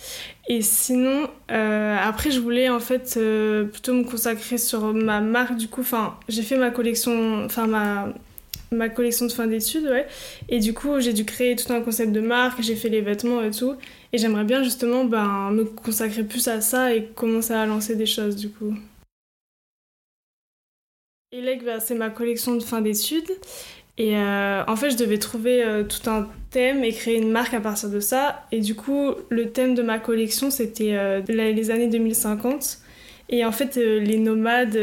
Et 0.48 0.60
sinon, 0.60 1.28
euh, 1.52 1.96
après, 2.02 2.32
je 2.32 2.40
voulais 2.40 2.68
en 2.68 2.80
fait 2.80 3.14
euh, 3.16 3.64
plutôt 3.64 3.94
me 3.94 4.02
consacrer 4.02 4.58
sur 4.58 4.92
ma 4.92 5.20
marque. 5.20 5.56
Du 5.56 5.68
coup, 5.68 5.82
enfin, 5.82 6.16
j'ai 6.28 6.42
fait 6.42 6.56
ma 6.56 6.70
collection, 6.72 7.44
enfin 7.44 7.68
ma 7.68 8.12
ma 8.72 8.88
collection 8.88 9.26
de 9.26 9.32
fin 9.32 9.46
d'études, 9.46 9.84
ouais. 9.84 10.06
Et 10.48 10.60
du 10.60 10.74
coup, 10.74 11.00
j'ai 11.00 11.12
dû 11.12 11.24
créer 11.24 11.56
tout 11.56 11.72
un 11.72 11.80
concept 11.80 12.12
de 12.12 12.20
marque, 12.20 12.62
j'ai 12.62 12.76
fait 12.76 12.88
les 12.88 13.00
vêtements 13.00 13.42
et 13.42 13.50
tout. 13.50 13.74
Et 14.12 14.18
j'aimerais 14.18 14.44
bien 14.44 14.62
justement 14.62 15.04
ben, 15.04 15.50
me 15.50 15.64
consacrer 15.64 16.24
plus 16.24 16.48
à 16.48 16.60
ça 16.60 16.94
et 16.94 17.06
commencer 17.06 17.52
à 17.52 17.66
lancer 17.66 17.96
des 17.96 18.06
choses 18.06 18.36
du 18.36 18.50
coup. 18.50 18.74
ELEC, 21.32 21.64
ben, 21.64 21.78
c'est 21.78 21.94
ma 21.94 22.10
collection 22.10 22.56
de 22.56 22.62
fin 22.62 22.80
d'études. 22.80 23.30
Et 23.98 24.16
euh, 24.16 24.64
en 24.66 24.76
fait, 24.76 24.90
je 24.90 24.96
devais 24.96 25.18
trouver 25.18 25.62
euh, 25.62 25.84
tout 25.84 26.08
un 26.08 26.28
thème 26.50 26.82
et 26.84 26.92
créer 26.92 27.18
une 27.18 27.30
marque 27.30 27.54
à 27.54 27.60
partir 27.60 27.90
de 27.90 28.00
ça. 28.00 28.46
Et 28.50 28.60
du 28.60 28.74
coup, 28.74 29.12
le 29.28 29.50
thème 29.50 29.74
de 29.74 29.82
ma 29.82 29.98
collection, 29.98 30.50
c'était 30.50 30.96
euh, 30.96 31.20
les 31.28 31.70
années 31.70 31.86
2050. 31.86 32.78
Et 33.28 33.44
en 33.44 33.52
fait, 33.52 33.76
les 33.76 34.18
nomades, 34.18 34.76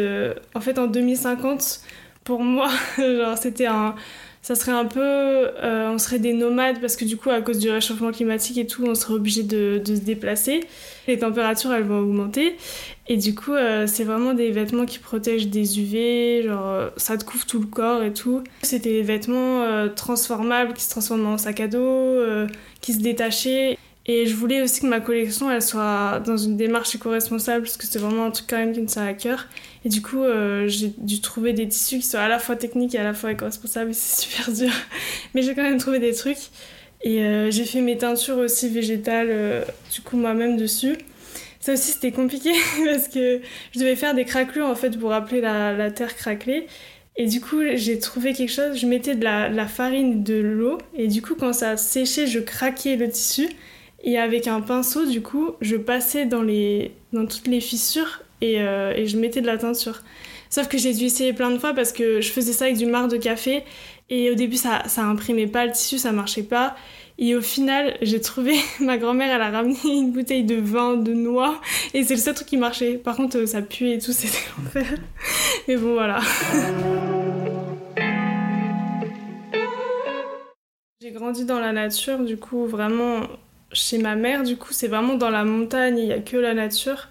en 0.55 0.61
fait, 0.61 0.79
en 0.79 0.87
2050, 0.87 1.81
pour 2.27 2.43
moi, 2.43 2.69
genre 2.97 3.37
c'était 3.37 3.67
un 3.67 3.95
ça 4.41 4.55
serait 4.55 4.71
un 4.71 4.85
peu 4.85 5.01
euh, 5.01 5.89
on 5.89 5.97
serait 5.97 6.19
des 6.19 6.31
nomades 6.31 6.79
parce 6.79 6.95
que 6.95 7.03
du 7.03 7.17
coup 7.17 7.29
à 7.29 7.41
cause 7.41 7.59
du 7.59 7.69
réchauffement 7.69 8.11
climatique 8.11 8.57
et 8.57 8.65
tout 8.65 8.85
on 8.85 8.95
serait 8.95 9.13
obligé 9.13 9.43
de, 9.43 9.81
se 9.85 9.99
déplacer. 9.99 10.61
Les 11.07 11.19
températures 11.19 11.73
elles 11.73 11.83
vont 11.83 11.99
augmenter. 11.99 12.55
Et 13.07 13.17
du 13.17 13.35
coup 13.35 13.53
euh, 13.53 13.87
c'est 13.87 14.03
vraiment 14.03 14.33
des 14.33 14.51
vêtements 14.51 14.85
qui 14.85 14.99
protègent 14.99 15.47
des 15.47 15.79
UV 15.79 16.43
genre 16.43 16.67
euh, 16.67 16.89
ça 16.97 17.17
te 17.17 17.25
couvre 17.25 17.45
tout 17.45 17.59
le 17.59 17.65
corps 17.65 18.03
et 18.03 18.13
tout. 18.13 18.43
C'était 18.61 18.91
des 18.91 19.03
vêtements 19.03 19.65
transformables 19.95 20.73
qui 20.73 20.83
se 20.83 20.91
transforment 20.91 21.27
en 21.27 21.37
sac 21.37 21.59
à 21.61 21.67
dos 21.67 22.17
qui 22.81 22.93
se 22.93 22.99
détachaient 22.99 23.76
et 24.07 24.25
je 24.25 24.35
voulais 24.35 24.61
aussi 24.61 24.81
que 24.81 24.87
ma 24.87 25.01
collection, 25.01 25.51
elle 25.51 25.61
soit 25.61 26.21
dans 26.25 26.37
une 26.37 26.55
démarche 26.55 26.95
éco-responsable, 26.95 27.63
parce 27.63 27.75
que 27.77 27.85
c'est 27.85 27.99
vraiment 27.99 28.25
un 28.25 28.31
truc 28.31 28.47
quand 28.49 28.57
même 28.57 28.73
qui 28.73 28.81
me 28.81 28.87
tient 28.87 29.05
à 29.05 29.13
cœur. 29.13 29.47
Et 29.83 29.89
du 29.89 30.01
coup, 30.01 30.23
euh, 30.23 30.67
j'ai 30.67 30.93
dû 30.97 31.19
trouver 31.19 31.53
des 31.53 31.67
tissus 31.67 31.99
qui 31.99 32.05
soient 32.05 32.21
à 32.21 32.29
la 32.29 32.39
fois 32.39 32.55
techniques 32.55 32.95
et 32.95 32.99
à 32.99 33.03
la 33.03 33.13
fois 33.13 33.31
éco-responsables, 33.31 33.93
c'est 33.93 34.27
super 34.27 34.51
dur. 34.53 34.71
Mais 35.33 35.41
j'ai 35.41 35.55
quand 35.55 35.63
même 35.63 35.77
trouvé 35.77 35.99
des 35.99 36.13
trucs. 36.13 36.37
Et 37.01 37.21
euh, 37.21 37.51
j'ai 37.51 37.65
fait 37.65 37.81
mes 37.81 37.97
teintures 37.97 38.37
aussi 38.37 38.69
végétales, 38.69 39.27
euh, 39.29 39.63
du 39.93 40.01
coup, 40.01 40.17
moi-même 40.17 40.57
dessus. 40.57 40.97
Ça 41.59 41.73
aussi, 41.73 41.91
c'était 41.91 42.11
compliqué, 42.11 42.51
parce 42.85 43.09
que 43.09 43.41
je 43.73 43.79
devais 43.79 43.97
faire 43.97 44.15
des 44.15 44.23
craquelures, 44.23 44.67
en 44.67 44.75
fait, 44.75 44.97
pour 44.97 45.09
rappeler 45.09 45.41
la, 45.41 45.73
la 45.73 45.91
terre 45.91 46.15
craquelée. 46.15 46.65
Et 47.17 47.25
du 47.25 47.41
coup, 47.41 47.57
j'ai 47.73 47.97
trouvé 47.97 48.33
quelque 48.33 48.51
chose, 48.51 48.79
je 48.79 48.85
mettais 48.85 49.15
de 49.15 49.23
la, 49.23 49.67
farine, 49.67 50.23
de 50.23 50.35
l'eau, 50.35 50.77
et 50.95 51.07
du 51.07 51.23
coup, 51.23 51.33
quand 51.33 51.51
ça 51.51 51.75
séchait, 51.75 52.27
je 52.27 52.39
craquais 52.39 52.95
le 52.95 53.09
tissu. 53.09 53.49
Et 54.03 54.17
avec 54.17 54.47
un 54.47 54.61
pinceau, 54.61 55.05
du 55.05 55.21
coup, 55.21 55.51
je 55.61 55.75
passais 55.75 56.25
dans, 56.25 56.43
les, 56.43 56.91
dans 57.13 57.25
toutes 57.25 57.47
les 57.47 57.61
fissures 57.61 58.21
et, 58.41 58.61
euh, 58.61 58.93
et 58.95 59.07
je 59.07 59.17
mettais 59.17 59.41
de 59.41 59.47
la 59.47 59.57
teinture. 59.57 60.01
Sauf 60.49 60.67
que 60.67 60.77
j'ai 60.77 60.93
dû 60.93 61.05
essayer 61.05 61.33
plein 61.33 61.51
de 61.51 61.57
fois 61.57 61.73
parce 61.73 61.91
que 61.91 62.21
je 62.21 62.31
faisais 62.31 62.53
ça 62.53 62.65
avec 62.65 62.77
du 62.77 62.85
marc 62.85 63.09
de 63.09 63.17
café 63.17 63.63
et 64.09 64.31
au 64.31 64.35
début 64.35 64.55
ça, 64.55 64.83
ça 64.87 65.03
imprimait 65.03 65.47
pas 65.47 65.65
le 65.65 65.71
tissu, 65.71 65.97
ça 65.97 66.11
marchait 66.11 66.43
pas. 66.43 66.75
Et 67.19 67.35
au 67.35 67.41
final, 67.41 67.97
j'ai 68.03 68.21
trouvé, 68.21 68.55
ma 68.79 68.97
grand-mère, 68.97 69.35
elle 69.35 69.41
a 69.41 69.49
ramené 69.49 69.77
une 69.85 70.11
bouteille 70.11 70.43
de 70.43 70.55
vin 70.55 70.95
de 70.95 71.13
noix 71.13 71.59
et 71.93 72.03
c'est 72.03 72.13
le 72.13 72.21
seul 72.21 72.35
truc 72.35 72.47
qui 72.47 72.57
marchait. 72.57 72.97
Par 72.97 73.15
contre, 73.15 73.45
ça 73.45 73.61
puait 73.61 73.93
et 73.93 73.99
tout, 73.99 74.11
c'était 74.13 74.37
l'enfer. 74.57 74.99
Mais 75.67 75.75
bon, 75.75 75.93
voilà. 75.93 76.19
J'ai 81.01 81.11
grandi 81.11 81.45
dans 81.45 81.59
la 81.59 81.73
nature, 81.73 82.19
du 82.19 82.37
coup, 82.37 82.65
vraiment 82.65 83.21
chez 83.71 83.97
ma 83.97 84.15
mère, 84.15 84.43
du 84.43 84.57
coup, 84.57 84.71
c'est 84.71 84.87
vraiment 84.87 85.15
dans 85.15 85.29
la 85.29 85.43
montagne, 85.43 85.97
il 85.97 86.05
n'y 86.05 86.13
a 86.13 86.19
que 86.19 86.37
la 86.37 86.53
nature. 86.53 87.09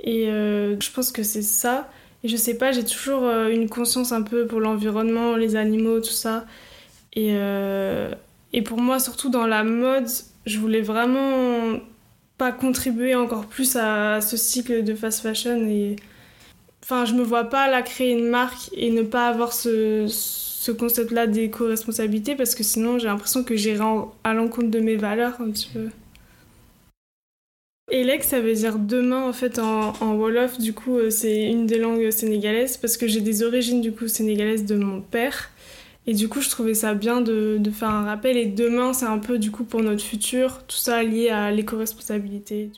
Et 0.00 0.28
euh, 0.28 0.78
je 0.80 0.90
pense 0.90 1.12
que 1.12 1.22
c'est 1.22 1.42
ça. 1.42 1.88
Et 2.24 2.28
je 2.28 2.36
sais 2.36 2.56
pas, 2.56 2.72
j'ai 2.72 2.84
toujours 2.84 3.24
euh, 3.24 3.48
une 3.48 3.68
conscience 3.68 4.12
un 4.12 4.22
peu 4.22 4.46
pour 4.46 4.60
l'environnement, 4.60 5.36
les 5.36 5.56
animaux, 5.56 6.00
tout 6.00 6.10
ça. 6.10 6.46
Et, 7.14 7.30
euh, 7.32 8.12
et 8.52 8.62
pour 8.62 8.78
moi, 8.80 8.98
surtout 8.98 9.30
dans 9.30 9.46
la 9.46 9.64
mode, 9.64 10.08
je 10.44 10.58
voulais 10.58 10.82
vraiment 10.82 11.80
pas 12.38 12.52
contribuer 12.52 13.14
encore 13.14 13.46
plus 13.46 13.76
à 13.76 14.20
ce 14.20 14.36
cycle 14.36 14.84
de 14.84 14.94
fast 14.94 15.22
fashion. 15.22 15.66
Et 15.66 15.96
enfin, 16.82 17.04
je 17.04 17.14
me 17.14 17.22
vois 17.22 17.44
pas 17.44 17.68
là 17.70 17.82
créer 17.82 18.12
une 18.12 18.28
marque 18.28 18.70
et 18.74 18.90
ne 18.90 19.02
pas 19.02 19.28
avoir 19.28 19.52
ce, 19.52 20.06
ce 20.08 20.45
concept-là 20.72 21.26
d'éco-responsabilité 21.26 22.34
parce 22.36 22.54
que 22.54 22.62
sinon 22.62 22.98
j'ai 22.98 23.06
l'impression 23.06 23.44
que 23.44 23.56
j'irai 23.56 23.84
à 24.24 24.34
l'encontre 24.34 24.70
de 24.70 24.80
mes 24.80 24.96
valeurs 24.96 25.40
un 25.40 25.50
petit 25.50 25.70
peu. 25.72 25.88
Elek, 27.88 28.24
ça 28.24 28.40
veut 28.40 28.54
dire 28.54 28.78
demain 28.80 29.22
en 29.28 29.32
fait 29.32 29.60
en, 29.60 29.92
Wolof. 30.16 30.58
Du 30.58 30.72
coup, 30.72 30.98
euh, 30.98 31.10
c'est 31.10 31.44
une 31.44 31.66
des 31.66 31.78
langues 31.78 32.10
sénégalaises 32.10 32.76
parce 32.76 32.96
que 32.96 33.06
j'ai 33.06 33.20
des 33.20 33.44
origines 33.44 33.80
du 33.80 33.92
coup 33.92 34.08
sénégalaises 34.08 34.64
de 34.64 34.74
mon 34.76 35.00
père. 35.00 35.50
Et 36.08 36.14
du 36.14 36.28
coup, 36.28 36.40
je 36.40 36.50
trouvais 36.50 36.74
ça 36.74 36.94
bien 36.94 37.20
de, 37.20 37.60
faire 37.72 37.90
un 37.90 38.04
rappel. 38.04 38.36
Et 38.36 38.46
demain, 38.46 38.92
c'est 38.92 39.06
un 39.06 39.18
peu 39.18 39.38
du 39.38 39.50
coup 39.50 39.64
pour 39.64 39.82
notre 39.82 40.02
futur, 40.02 40.64
tout 40.66 40.76
ça 40.76 41.02
lié 41.02 41.30
à 41.30 41.50
l'éco-responsabilité. 41.52 42.70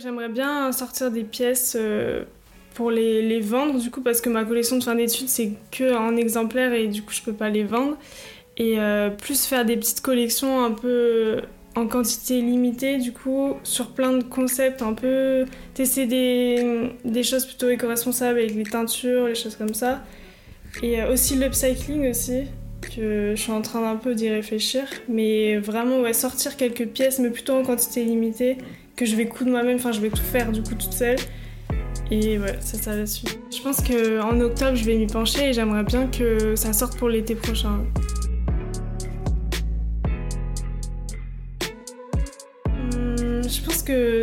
J'aimerais 0.00 0.28
bien 0.28 0.70
sortir 0.70 1.10
des 1.10 1.24
pièces 1.24 1.76
euh, 1.78 2.22
pour 2.74 2.90
les, 2.92 3.20
les, 3.20 3.40
vendre 3.40 3.80
du 3.80 3.90
coup 3.90 4.00
parce 4.00 4.20
que 4.20 4.28
ma 4.28 4.44
collection 4.44 4.78
de 4.78 4.84
fin 4.84 4.94
d'études 4.94 5.28
c'est 5.28 5.52
que 5.72 5.92
en 5.96 6.16
exemplaires 6.16 6.72
et 6.72 6.86
du 6.86 7.02
coup 7.02 7.12
je 7.12 7.22
peux 7.22 7.32
pas 7.32 7.48
les 7.48 7.64
vendre. 7.64 7.96
Et 8.58 8.78
euh, 8.78 9.10
plus 9.10 9.46
faire 9.46 9.64
des 9.64 9.76
petites 9.76 10.00
collections 10.00 10.64
un 10.64 10.70
peu 10.70 11.40
en 11.74 11.88
quantité 11.88 12.40
limitée 12.40 12.98
du 12.98 13.12
coup 13.12 13.54
sur 13.64 13.90
plein 13.90 14.12
de 14.12 14.22
concepts 14.22 14.82
un 14.82 14.94
peu 14.94 15.46
tester 15.74 16.06
des, 16.06 16.92
des 17.04 17.22
choses 17.24 17.44
plutôt 17.44 17.68
éco-responsables 17.68 18.38
avec 18.38 18.54
les 18.54 18.64
teintures 18.64 19.26
les 19.26 19.34
choses 19.34 19.56
comme 19.56 19.74
ça. 19.74 20.04
Et 20.80 21.02
euh, 21.02 21.12
aussi 21.12 21.34
l'upcycling 21.34 22.08
aussi 22.08 22.44
que 22.82 23.34
je 23.34 23.42
suis 23.42 23.52
en 23.52 23.62
train 23.62 23.80
d'un 23.80 23.96
peu 23.96 24.14
d'y 24.14 24.28
réfléchir. 24.28 24.84
Mais 25.08 25.56
vraiment 25.56 26.00
ouais 26.00 26.12
sortir 26.12 26.56
quelques 26.56 26.86
pièces 26.86 27.18
mais 27.18 27.30
plutôt 27.30 27.54
en 27.54 27.64
quantité 27.64 28.04
limitée 28.04 28.58
que 28.98 29.06
je 29.06 29.14
vais 29.14 29.26
coudre 29.26 29.50
moi-même 29.50 29.76
enfin 29.76 29.92
je 29.92 30.00
vais 30.00 30.10
tout 30.10 30.16
faire 30.16 30.50
du 30.50 30.60
coup 30.60 30.74
toute 30.74 30.92
seule 30.92 31.18
et 32.10 32.38
ouais, 32.38 32.56
c'est 32.60 32.82
ça 32.82 32.96
la 32.96 33.06
suite. 33.06 33.38
Je 33.54 33.62
pense 33.62 33.82
qu'en 33.82 34.40
octobre, 34.40 34.74
je 34.74 34.84
vais 34.84 34.96
m'y 34.96 35.06
pencher 35.06 35.50
et 35.50 35.52
j'aimerais 35.52 35.84
bien 35.84 36.06
que 36.06 36.56
ça 36.56 36.72
sorte 36.72 36.96
pour 36.96 37.08
l'été 37.08 37.34
prochain. 37.34 37.84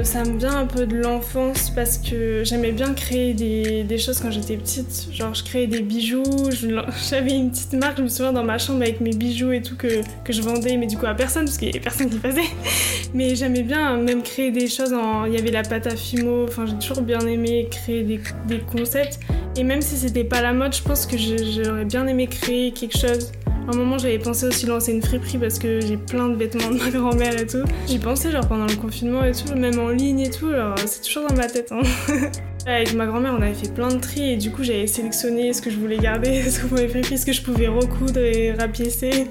Ça 0.03 0.23
me 0.23 0.37
vient 0.37 0.57
un 0.57 0.65
peu 0.65 0.85
de 0.85 0.95
l'enfance 0.95 1.69
parce 1.69 1.97
que 1.97 2.43
j'aimais 2.43 2.71
bien 2.71 2.93
créer 2.93 3.33
des, 3.33 3.97
choses 3.97 4.19
quand 4.19 4.31
j'étais 4.31 4.57
petite. 4.57 5.07
Genre, 5.11 5.33
je 5.33 5.43
créais 5.43 5.67
des 5.67 5.81
bijoux, 5.81 6.23
j'avais 7.09 7.31
une 7.31 7.51
petite 7.51 7.73
marque, 7.73 7.97
je 7.97 8.03
me 8.03 8.07
souviens, 8.07 8.33
dans 8.33 8.43
ma 8.43 8.57
chambre 8.57 8.81
avec 8.81 9.01
mes 9.01 9.13
bijoux 9.13 9.51
et 9.51 9.61
tout 9.61 9.75
que, 9.75 10.01
je 10.29 10.41
vendais, 10.41 10.77
mais 10.77 10.87
du 10.87 10.97
coup 10.97 11.05
à 11.05 11.13
personne 11.13 11.45
parce 11.45 11.57
qu'il 11.57 11.67
y 11.67 11.71
avait 11.71 11.79
personne 11.79 12.09
qui 12.09 12.17
faisait. 12.17 12.41
Mais 13.13 13.35
j'aimais 13.35 13.63
bien 13.63 13.95
même 13.97 14.23
créer 14.23 14.51
des 14.51 14.67
choses. 14.67 14.91
En... 14.91 15.25
Il 15.25 15.33
y 15.33 15.37
avait 15.37 15.51
la 15.51 15.63
pâte 15.63 15.87
à 15.87 15.95
fimo, 15.95 16.43
enfin, 16.43 16.65
j'ai 16.65 16.75
toujours 16.75 17.01
bien 17.01 17.19
aimé 17.19 17.67
créer 17.71 18.03
des 18.03 18.59
concepts. 18.59 19.19
Et 19.57 19.63
même 19.63 19.81
si 19.81 19.95
c'était 19.95 20.25
pas 20.25 20.41
la 20.41 20.51
mode, 20.51 20.75
je 20.75 20.81
pense 20.81 21.05
que 21.05 21.15
j'aurais 21.17 21.85
bien 21.85 22.05
aimé 22.07 22.27
créer 22.27 22.71
quelque 22.71 22.97
chose 22.97 23.31
un 23.67 23.75
moment, 23.75 23.97
j'avais 23.97 24.19
pensé 24.19 24.45
aussi 24.47 24.65
lancer 24.65 24.93
une 24.93 25.01
friperie 25.01 25.37
parce 25.37 25.59
que 25.59 25.81
j'ai 25.81 25.97
plein 25.97 26.29
de 26.29 26.35
vêtements 26.35 26.69
de 26.69 26.77
ma 26.77 26.89
grand-mère 26.89 27.39
et 27.39 27.47
tout. 27.47 27.63
J'y 27.87 27.99
pensais, 27.99 28.31
genre 28.31 28.47
pendant 28.47 28.67
le 28.67 28.75
confinement 28.75 29.23
et 29.23 29.31
tout, 29.31 29.55
même 29.55 29.79
en 29.79 29.89
ligne 29.89 30.19
et 30.21 30.29
tout, 30.29 30.51
c'est 30.85 31.01
toujours 31.01 31.27
dans 31.27 31.35
ma 31.35 31.47
tête. 31.47 31.71
Hein. 31.71 31.81
Avec 32.67 32.95
ma 32.95 33.05
grand-mère, 33.05 33.35
on 33.37 33.41
avait 33.41 33.53
fait 33.53 33.71
plein 33.71 33.89
de 33.89 33.99
tri 33.99 34.31
et 34.31 34.37
du 34.37 34.51
coup, 34.51 34.63
j'avais 34.63 34.87
sélectionné 34.87 35.53
ce 35.53 35.61
que 35.61 35.69
je 35.69 35.77
voulais 35.77 35.97
garder, 35.97 36.41
ce 36.49 36.59
que 36.59 36.67
je 36.67 36.87
friperies, 36.87 37.17
ce 37.17 37.25
que 37.25 37.33
je 37.33 37.41
pouvais 37.43 37.67
recoudre 37.67 38.19
et 38.19 38.53
rapiécer. 38.53 39.27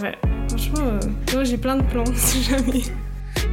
Ouais, 0.00 0.14
franchement, 0.48 0.84
euh, 0.86 1.00
moi 1.34 1.44
j'ai 1.44 1.58
plein 1.58 1.76
de 1.76 1.82
plans 1.82 2.04
si 2.14 2.42
jamais. 2.42 2.82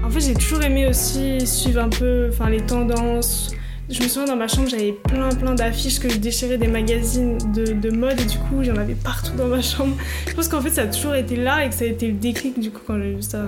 En 0.04 0.10
fait, 0.10 0.22
j'ai 0.22 0.34
toujours 0.34 0.62
aimé 0.62 0.88
aussi 0.88 1.46
suivre 1.46 1.82
un 1.82 1.90
peu 1.90 2.32
les 2.50 2.62
tendances, 2.62 3.52
je 3.90 4.04
me 4.04 4.08
souviens 4.08 4.26
dans 4.26 4.36
ma 4.36 4.48
chambre, 4.48 4.70
j'avais 4.70 4.92
plein 4.92 5.30
plein 5.30 5.56
d'affiches 5.56 6.00
que 6.00 6.10
je 6.10 6.18
déchirais 6.18 6.58
des 6.58 6.68
magazines 6.68 7.38
de, 7.54 7.90
mode 7.90 8.20
et 8.20 8.26
du 8.26 8.38
coup 8.38 8.64
j'en 8.64 8.76
avais 8.76 8.94
partout 8.94 9.36
dans 9.36 9.48
ma 9.48 9.62
chambre. 9.62 9.96
Je 10.28 10.34
pense 10.34 10.48
qu'en 10.48 10.62
fait 10.62 10.70
ça 10.70 10.84
a 10.84 10.88
toujours 10.88 11.16
été 11.16 11.36
là 11.36 11.66
et 11.66 11.70
que 11.70 11.76
ça 11.76 11.86
a 11.86 11.88
été 11.88 12.08
le 12.08 12.14
déclic 12.14 12.60
du 12.60 12.72
coup 12.72 12.82
quand 12.86 13.02
j'ai 13.02 13.16
vu 13.16 13.22
ça. 13.22 13.46